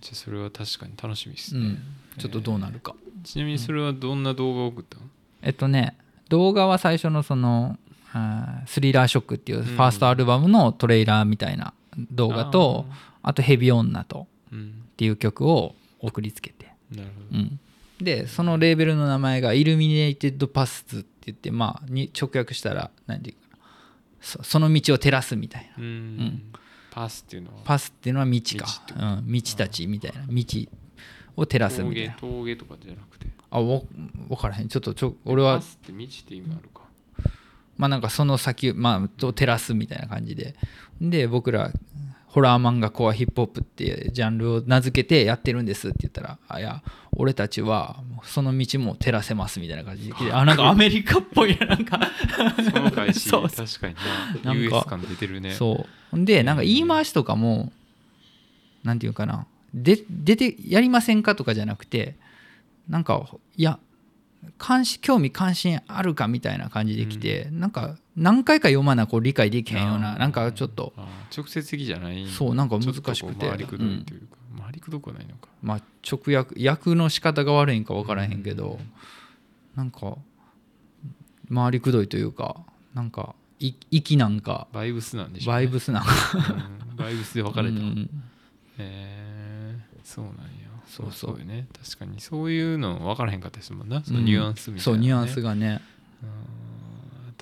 [0.00, 1.78] じゃあそれは確かに楽しみですね、うん、
[2.18, 2.94] ちょっとどうなるか、
[3.24, 5.04] ちなみにそれはどんな動画を送ったの、
[5.42, 5.96] えっとね
[6.28, 7.78] 動画は最初のその
[8.66, 11.74] スリラーショックっていうファーストアルバムのトレーラーみたいな
[12.10, 12.86] 動画と、
[13.22, 14.74] あと「ヘビ女と」うん。
[14.92, 17.60] っていう曲を送りつけて、なるほど、うん、
[18.02, 23.68] でそのレーベルの名前がイルミネーテッドパスって言ってまあに直訳したら何て言うかな。
[24.20, 25.82] そその道を照らすみたいな。
[25.82, 26.42] うん。
[26.90, 27.62] パスっていうのは？
[27.64, 28.66] パスっていうのは道か。
[28.88, 30.26] 道うん、道たちみたいな。
[30.28, 30.44] 道
[31.40, 32.14] を照らすみたい峠な。
[32.14, 33.26] 峠とかじゃなくて。
[33.50, 33.80] あわ
[34.28, 34.68] 分からへん。
[34.68, 36.82] ちょっとちょ俺はって道って意味あるか。
[37.76, 40.54] まあなんかその先まあと照らすみたいな感じで。
[41.00, 41.72] で僕ら
[42.26, 46.82] ホラー漫画コアヒップホップっていうジャンルを名付けてやってるんですって言ったら「あいや
[47.12, 50.32] 俺たちはその道も照らせます」みたいな感じで。
[50.32, 50.44] あ。
[50.44, 51.98] なんかアメリカっぽいななんか。
[52.70, 53.94] その返し 確かに
[54.44, 54.52] な。
[54.52, 55.54] なんか US 感出てるね。
[55.54, 56.24] そう。
[56.24, 57.72] でなんか言い回しとかも
[58.84, 62.16] なんていうかなで出てやりませんかとかじゃなくて
[62.88, 63.78] なんかいや
[64.56, 70.94] 関心興味関心あるかみたいな感じで来て、なんか何回か読まなこう理解できへんようななんかちょっと
[71.36, 72.26] 直接的じゃない。
[72.26, 73.46] そうなんか難しくて。
[73.46, 75.48] 回りくどいというか、回りくどくはないのか。
[75.62, 78.80] まあ直訳訳の仕方が悪いんか分からへんけど、
[79.76, 80.16] なんか
[81.54, 82.56] 回りくどいというか
[82.94, 86.10] なんかい息なんかバイブスなんでしょう、ね、バイブスなんか。
[86.90, 86.96] うん。
[86.96, 88.10] バイブスで分かれた、うん。
[88.78, 89.19] へえ
[90.10, 90.40] そうなんや
[90.88, 91.38] そうそう。
[91.38, 91.68] よね。
[91.84, 92.20] 確かに。
[92.20, 94.02] そういうの分からへんかったですもんな。
[94.02, 94.80] そのニュアンスみたいな、ね。
[94.82, 95.80] そうニュアンスがね。
[96.22, 96.30] うん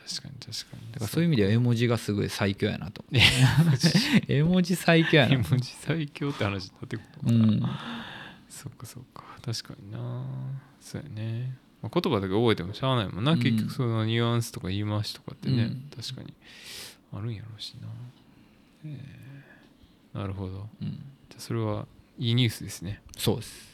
[0.09, 0.93] 確かに確かに。
[0.93, 3.05] だからそういう意味では絵文字がすごい最強やなと。
[4.27, 5.35] 絵文字最強やな。
[5.35, 7.63] 絵文字最強って話だってことうん。
[8.49, 9.25] そっかそっか。
[9.43, 10.25] 確かにな。
[10.81, 13.39] そうやね、まあ、言葉だけ覚えてもしゃあないもんな、うん。
[13.39, 15.91] 結局そのニュアンスとか言い回しとかってね、うん。
[15.95, 16.33] 確かに。
[17.15, 17.89] あるんやろうしな、
[18.87, 20.19] えー。
[20.19, 20.69] なるほど。
[20.81, 20.89] うん。
[20.89, 21.87] じゃあそれは
[22.19, 23.01] いいニュースですね。
[23.17, 23.69] そうです。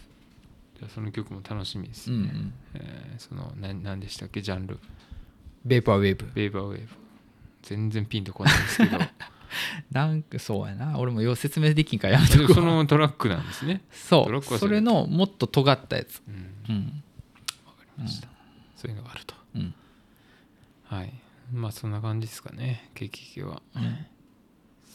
[0.78, 2.54] じゃあその曲も楽しみですね、うんうん。
[2.74, 4.42] えーそのな何でしたっけ？
[4.42, 4.78] ジャンル。
[5.64, 6.30] ベーパーウェーブ。
[6.34, 6.88] ベーバーウェーブ。
[7.62, 8.98] 全然ピンとこないんですけど。
[9.92, 10.98] なんかそうやな。
[10.98, 13.82] 俺もよう説明できんからやめとでくわそのトラックなんですね。
[13.92, 14.42] そう。
[14.58, 14.76] それ。
[14.76, 16.22] れのもっと尖ったやつ。
[16.26, 16.34] うん。
[16.68, 17.02] うん。
[17.64, 18.28] わかりました、
[18.76, 19.34] そういうのがあると。
[19.54, 19.74] うん。
[20.84, 21.14] はい。
[21.52, 22.90] まあそんな感じですかね。
[22.94, 23.62] ケーキ系は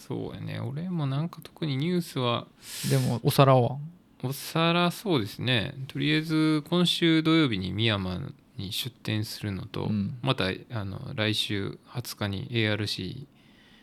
[0.07, 0.59] そうやね。
[0.59, 2.47] 俺もなんか特にニュースは
[2.89, 3.77] でもお皿は？
[4.23, 5.75] お皿そうですね。
[5.87, 10.17] とりあえず今週土曜日に深山に出店するのと、うん。
[10.21, 13.27] またあの来週20日に ARC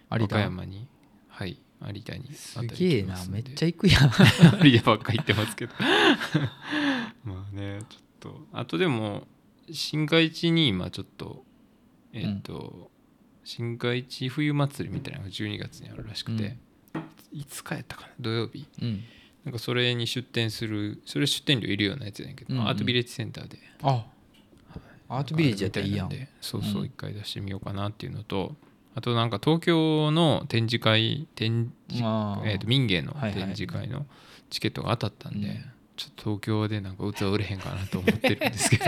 [0.08, 0.88] 和歌有田山に
[1.28, 4.10] はい有田にすげえなめっちゃゃ行くやん。
[4.66, 5.72] 有田ばっか行ってますけど。
[7.24, 9.26] まあねちょっとあとでも
[9.70, 11.46] 新海地に今ちょっと
[12.16, 12.90] えっ、と、
[13.46, 16.56] 新海地冬祭りみたいなのが12月にあるらしくて、
[17.30, 18.66] いつかやったかな土曜日。
[18.82, 19.04] うん。
[19.44, 22.66] なんかそれに出店するそれ出店料いるようなやつやけど、うんうん。
[22.66, 23.58] アートビレッジセンターで。
[23.82, 24.04] あ
[25.08, 26.10] アートビレッジやったらいいやん。
[26.40, 26.86] そうそううん。
[26.86, 28.56] 一回出してみようかなっていうのと、
[28.96, 34.06] あとなんか東京の展示会展示、えー、と民芸の展示会の
[34.50, 35.64] チケットが当たったんで、うん。
[35.94, 38.86] ちょっと東京でなんか器売れへんかなと思ってるんですけど。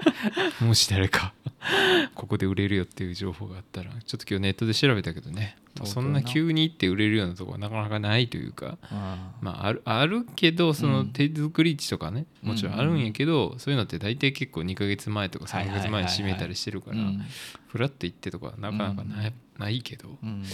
[0.64, 1.34] もし誰か
[2.14, 5.56] ここで売れるよっていう情報があったらちょっと今日ネットで調べたけどね。
[5.84, 11.08] そんな急に行って売れるようなとこはなかなかないというかあまあ、あるあるけどそのうん。
[11.12, 17.22] 手作り地とかね、もちろんあるんやけど、そういうのって大体結構2ヶ月前とか3ヶ月前に閉めたりしてるから、うん。
[17.68, 20.44] フラッと行ってとかなかなかない,、ないけどうん。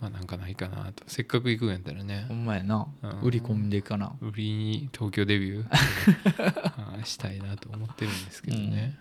[0.00, 1.04] まあなんかないかなと。
[1.06, 2.26] せっかく行くんやったらね。
[2.28, 2.86] ほんまやな。
[3.02, 3.20] うん。
[3.20, 4.12] 売り込んでいかな。
[4.20, 5.68] 売りに東京デビュー？
[6.92, 8.98] はいしたいなと思ってるんですけどね、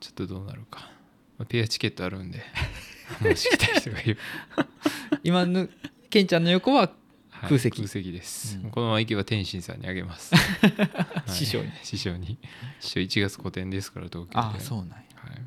[0.00, 0.90] ちょっとどうなるか、
[1.38, 2.42] まあ、ペアチケットあるんで
[3.20, 4.18] もし来たい人がいる。
[5.24, 5.68] 今の
[6.10, 6.92] ケンちゃんの横は
[7.30, 7.76] はい空席。
[7.76, 8.70] 空席です、うん。
[8.70, 10.40] このまま行けば天心さんにあげます、 は
[11.26, 11.30] い。
[11.30, 11.70] 師匠に。
[11.82, 12.38] 師匠に。
[12.80, 14.38] 師匠1月個展ですから東京で。
[14.38, 14.96] ああそうなんや。
[14.96, 15.42] はい、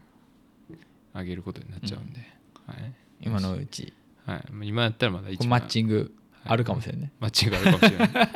[1.14, 2.20] あげることになっちゃうんで、
[2.66, 2.93] はい。
[3.22, 3.93] 今のうち。
[4.26, 7.12] はい、まあ今やったらまだ一マッチングあるかもしれれんね。
[7.20, 8.30] マッチングあるかもしれない、 はい、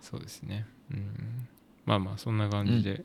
[0.00, 1.48] そうですね、うん、
[1.84, 3.04] まあまあそんな感じで、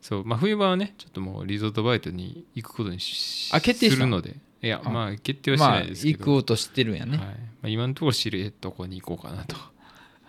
[0.00, 4.36] そうまあ冬場はねちょっともうリゾートバイトに行くことにしあ決定したするので。
[4.62, 4.90] いやあ。
[4.90, 7.16] まあ決定はしまあないですけど、行こうとしてるんやね。
[7.16, 7.26] はい。
[7.26, 7.34] ま
[7.64, 9.56] あ、今のところ知床に行こうかなと。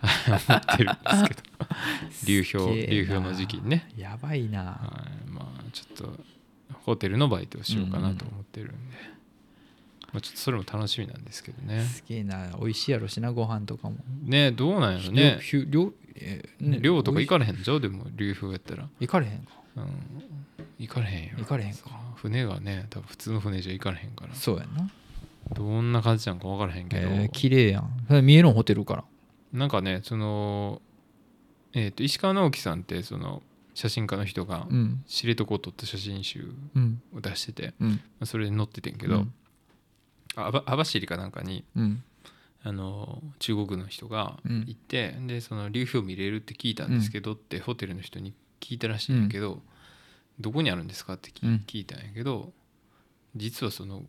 [0.00, 1.42] 思ってるんですけど。
[2.26, 2.92] 流氷すげえな。
[2.92, 3.92] 流氷の時期にね。
[3.96, 4.62] やばいな。
[4.62, 6.24] はい、まあちょっと
[6.84, 8.96] ホテルのバイトをしようかなと思ってるんで、
[10.12, 11.82] まあ、ちょっとそれも楽しみなんですけどね。
[11.84, 13.96] すげえな美味しいやろしなご飯とかも。
[14.24, 15.40] ねどうなんやろね。
[15.68, 19.52] 量えーね寮とか行かかれへんじゃうでも流氷やったら、行かれへんか。
[19.76, 19.84] うん、
[20.78, 21.30] 行かれへんよ。
[21.38, 21.90] 行かれへんか。
[22.16, 24.34] 船がね多分普通の船じゃ行かれへんから。
[24.34, 24.90] そうやな。
[25.54, 28.24] どんな感じなんか分からへんけど、えー綺麗やん。
[28.24, 29.04] 見えるんホテルから。
[29.52, 30.82] なんかねその
[31.72, 33.42] えっ、と石川直樹さんってその
[33.74, 35.02] 写真家の人がうん。
[35.06, 37.00] 知床を撮った写真集うん。
[37.14, 37.88] を出してて、うん。
[37.90, 39.32] まあそれに載っててんけど、うん
[40.46, 42.02] あ網網走かなんかにうん。
[42.62, 44.64] あの中国の人がうん。
[44.66, 49.62] 行って、でその流氷見れるって聞いたんですけどって、ホテルの人に聞いたらしいんだけど、
[50.38, 52.52] どこにあるんですかって聞,、いたんやけど
[53.36, 54.02] 実はその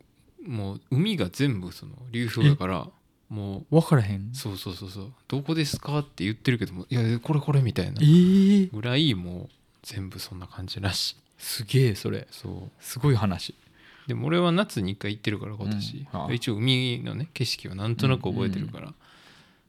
[0.46, 2.88] もう海が全部その流氷だから
[3.28, 4.30] も分からへん？
[4.32, 5.12] うそうそうそうそう。
[5.28, 7.92] どこですかって言ってるけどもいやこれこれみたいな。
[8.00, 9.48] えーぐらいもう
[9.82, 11.16] 全部そんな感じらしい。
[11.38, 12.26] すげえそれ。
[12.30, 12.70] そう。
[12.82, 13.54] すごい話
[14.06, 16.34] でも俺は夏に1回行ってるから今年、うん。
[16.34, 18.94] 一応海のね景色はなんとなく覚えてるから、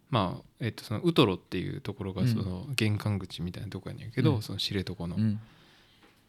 [0.09, 4.41] まあえっとそのウトロっていうところがその玄関口みたいなとこやねんけど、うん。
[4.41, 5.39] その知床の、まうん。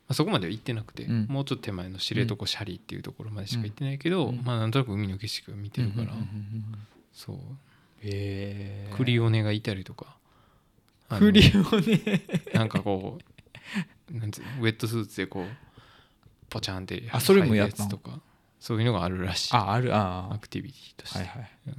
[0.08, 1.26] あ、そこまでは行ってなくて、うん。
[1.28, 4.42] もうちょっと手前の知床シャリっていうところまでしか行ってないけど、うん。
[4.44, 6.64] まあなんとなく海の景色を見てるから、うんうんうんうん
[7.12, 7.36] そう。
[8.02, 8.90] へえ。
[8.94, 10.16] クリオネがいたりとか。
[11.08, 11.40] クリ
[11.72, 12.22] オネ。
[12.52, 13.34] なんかこう
[14.10, 15.46] なんつうのウェットスーツでこう
[16.54, 18.20] ポチャンってあそれもやつとか。
[18.60, 19.54] そういうのがあるらしい。
[19.54, 21.50] ああるあアクティビティとして、はいはい。
[21.66, 21.74] うん。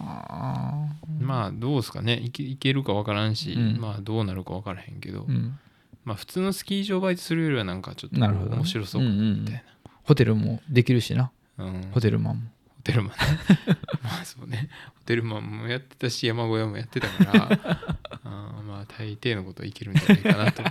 [0.00, 0.88] あ
[1.20, 2.14] まあどうですかね。
[2.14, 3.80] いけいけるか分からんし、うん。
[3.80, 5.58] まあどうなるか分からへんけど、うん。
[6.04, 8.56] まあ普通のスキー場バイトするよりはなんかちょっとなるほどね。
[8.56, 9.64] 面白そううんうんみたい
[10.02, 11.30] ホテルもできるしな。
[11.56, 11.90] な、うん。
[11.92, 12.42] ホテルマンも。
[12.78, 13.10] ホテルマン。
[13.10, 13.16] ね
[14.02, 14.68] まあそうね。
[14.96, 17.48] ホテルマンもやってたし山小屋もやってたから
[18.24, 20.62] あーまあ大抵のことはいけるんじゃないかなと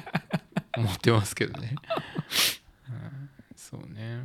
[0.75, 2.61] 思ってますけどね、うん
[3.72, 4.19] そうね。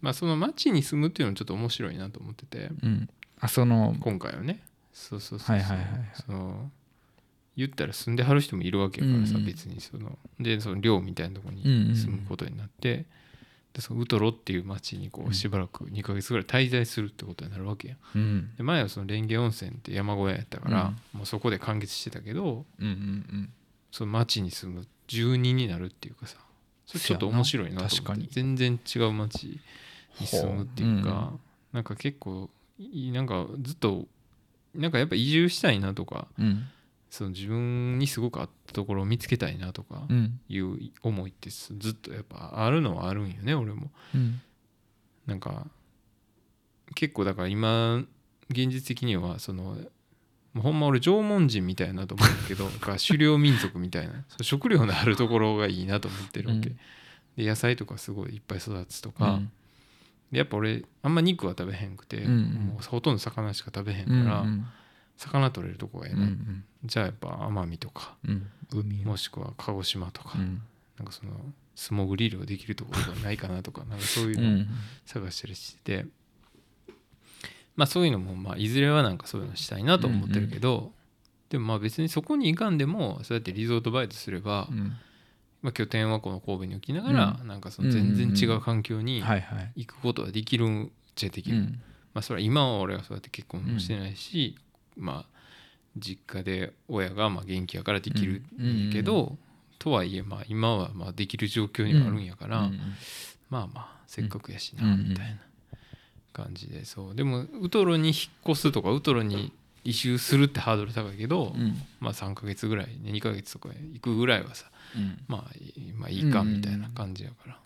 [0.00, 2.70] まあその町に住むっていうのもちょっと面白いなと思ってて。
[2.82, 3.08] うん。
[3.40, 4.62] あその今回はね。
[4.92, 6.00] そうそうそうそう、はいはいはいはい。
[6.26, 6.70] その
[7.56, 9.46] 言ったら住んではる人もいるわけやからさ、うんうん。
[9.46, 10.18] 別にその。
[10.38, 11.96] でその寮みたいなところにうんうん。
[11.96, 13.06] 住むことになって、
[13.72, 15.34] でそのウトロっていう町にこううん。
[15.34, 18.50] しばらく2ヶ月ぐらい滞在するってことになるわけやうん。
[18.56, 23.50] で前はその蓮華温泉って山小屋やったから、もうそこで完結してたけどうんうん
[23.92, 26.36] その町に住む住人になるっていうかさ
[26.90, 28.28] それちょっと面白いな確かに。
[28.32, 29.60] 全然違う町
[30.20, 31.40] に住むっていうか、ほう。
[31.72, 32.50] なんか結構
[33.12, 34.08] なんかずっと
[34.74, 36.46] なんかやっぱ移住したいなとかうん。
[36.46, 36.66] うん
[37.12, 40.38] その自分にすごく合ったところを見つけたいなとかうん。
[40.48, 43.90] いう思いってずっとやっぱあるのはあるんよね俺も。
[44.14, 44.40] うん。
[45.26, 45.66] なんか
[46.94, 48.04] 結構だから今
[48.48, 49.76] 現実的にはその
[50.52, 56.76] もうほんま俺縄文人みたいなと思うけど 狩猟民族みたいな食料のあるところがいいなと思ってるわけ、うん。
[57.36, 59.52] で野菜とかすごいいっぱい育つとか、うん。
[60.32, 62.40] でやっぱ俺あんま肉は食べへんくて、うんうん
[62.74, 64.66] もうほとんど魚しか食べへんから、うんうん
[65.16, 68.16] 魚取れるとこがええな、うんじゃあやっぱ奄美とか
[69.04, 70.62] もしくは鹿児島とか、うん。
[70.96, 71.32] なんかその
[71.74, 74.64] 素潜り漁できるところがないかなとかなんかそういううの
[75.04, 76.06] 探したりしてて、
[77.76, 80.92] まあそういうのもまあいずれはなんかそういうのしたいなと思ってるけど、
[81.48, 84.92] でもまあ別にそこに行かんでもそうやってリゾートバイトすれば、うん。
[85.62, 91.82] まあ、拠点はこの神戸に置きながら、うなんかその全然違う環境に行くことはできるんじゃできる、うん。
[92.14, 94.56] まあそれは今は俺はそうやって結婚もしてないし、
[94.96, 95.38] まあ
[95.98, 99.36] 実家で親がまあ元気やからできるんやけど、
[99.78, 102.80] とはいえまあ今はまあできる状況にはあるんやから、うん
[103.50, 105.08] まあまあせっかくやしなうん。
[105.10, 105.36] みたいな
[106.32, 107.14] 感じでそう。
[107.14, 108.16] でもウトロに引っ
[108.48, 109.52] 越すとかウトロに
[109.84, 111.74] 移住するってハードル高いけど、うん。
[112.00, 115.18] まあ3ヶ月ぐらい、ね、2ヶ月とか行くぐらいはさうん。
[115.28, 117.58] まあいいまあいいかみたいな感じやから、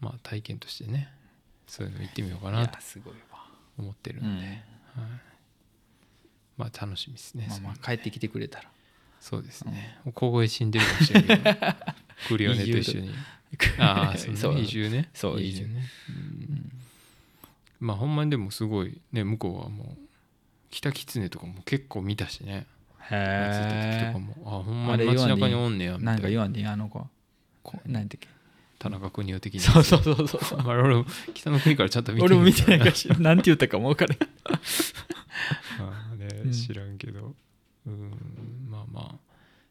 [0.00, 1.08] まあ体験としてね
[1.66, 2.78] そういうの行ってみようかいなと
[3.78, 4.36] 思ってるうん。
[4.36, 4.62] んで、
[6.56, 8.68] まあ楽しみですね、まあまあ帰ってきてくれたら。
[9.20, 11.58] そうですね、小声死んでるかもしれないけど
[12.28, 13.10] クリオネと一緒に。
[13.78, 15.10] ああそうねそう移住ね。
[15.12, 15.66] そう移住。
[15.66, 16.72] ね、うん
[17.80, 19.98] まあほんまにでもすごいね向こうはもう
[20.70, 22.66] 北狐とかも結構見たしね。
[23.10, 24.34] へえとかも。
[24.46, 26.12] あほんまに街中におんねやみたな。
[26.12, 26.66] いんなか言わんでいい？
[26.66, 27.06] あの子。
[27.62, 28.22] こうなんていう
[28.78, 29.60] 田中邦夫的な。
[29.60, 31.04] そうそうそうそうまあ 俺も
[31.34, 33.22] 北の国からちゃんと見て俺も見てないかから知らん。
[33.24, 34.18] なんて言ったかも分からん。
[36.18, 36.52] ねうん。
[36.52, 37.34] 知らんけど。
[37.86, 39.18] うんまあまあ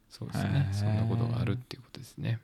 [0.10, 0.70] そうですね。
[0.74, 2.40] そんなことがあるっていうことですね。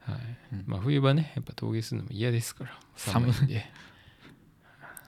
[0.00, 0.16] はい。
[0.54, 0.64] うん。
[0.66, 2.78] まあ冬場ねやっぱ峠するのも嫌ですから。
[2.96, 3.70] 寒いんで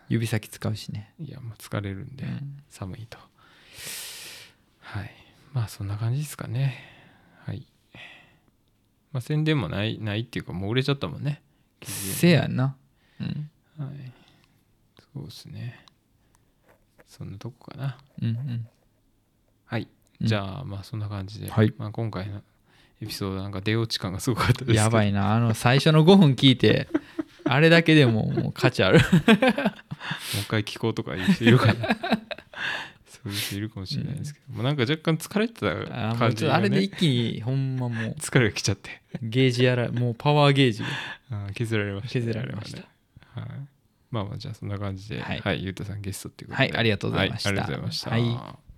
[0.09, 1.15] 指先使うしね。
[1.19, 2.63] いやもう疲れるんでうん。
[2.69, 3.19] 寒いと。
[4.81, 5.11] はい。
[5.53, 6.79] まあそんな感じですかね。
[7.45, 7.67] はい。
[9.13, 11.43] まあ宣伝もないないっていうかもう売れちゃったもんね。
[11.83, 12.77] せやな。
[13.21, 13.51] うん。
[13.79, 14.13] はい。
[15.15, 15.85] そうですね。
[17.07, 17.99] そんなとこかな。
[18.21, 18.69] うんうん。
[19.67, 19.89] はい、
[20.21, 20.27] うん。
[20.27, 21.75] じゃあまあそんな感じで、はい。
[21.77, 22.43] まあ、今回の
[23.03, 24.77] エピソードなんか出落ち感がすごかったです。
[24.77, 25.35] やばいな。
[25.35, 26.89] あの最初の5分聞いて
[27.45, 29.01] あれだけでももう価値ある。
[29.01, 29.23] もう
[30.41, 31.75] 一回聞こうとかいう人いるかな。
[33.07, 39.03] そういう人いるかもしれないですけど、もうなんか若干疲れてあた感じが、ね、あれで一気にほんまもう疲れが来ちゃって。
[39.21, 40.89] ゲージやらもうパワーゲージが
[41.31, 42.83] あー削られましたね、削られました。
[43.35, 43.61] はねはい、
[44.13, 45.41] まあまあじゃあそんな感じで、はい。
[45.41, 46.69] はい、ゆうたさんゲストっていうことで。
[46.69, 47.51] はいありがとうございました。
[47.51, 48.72] はありがとうございました、はい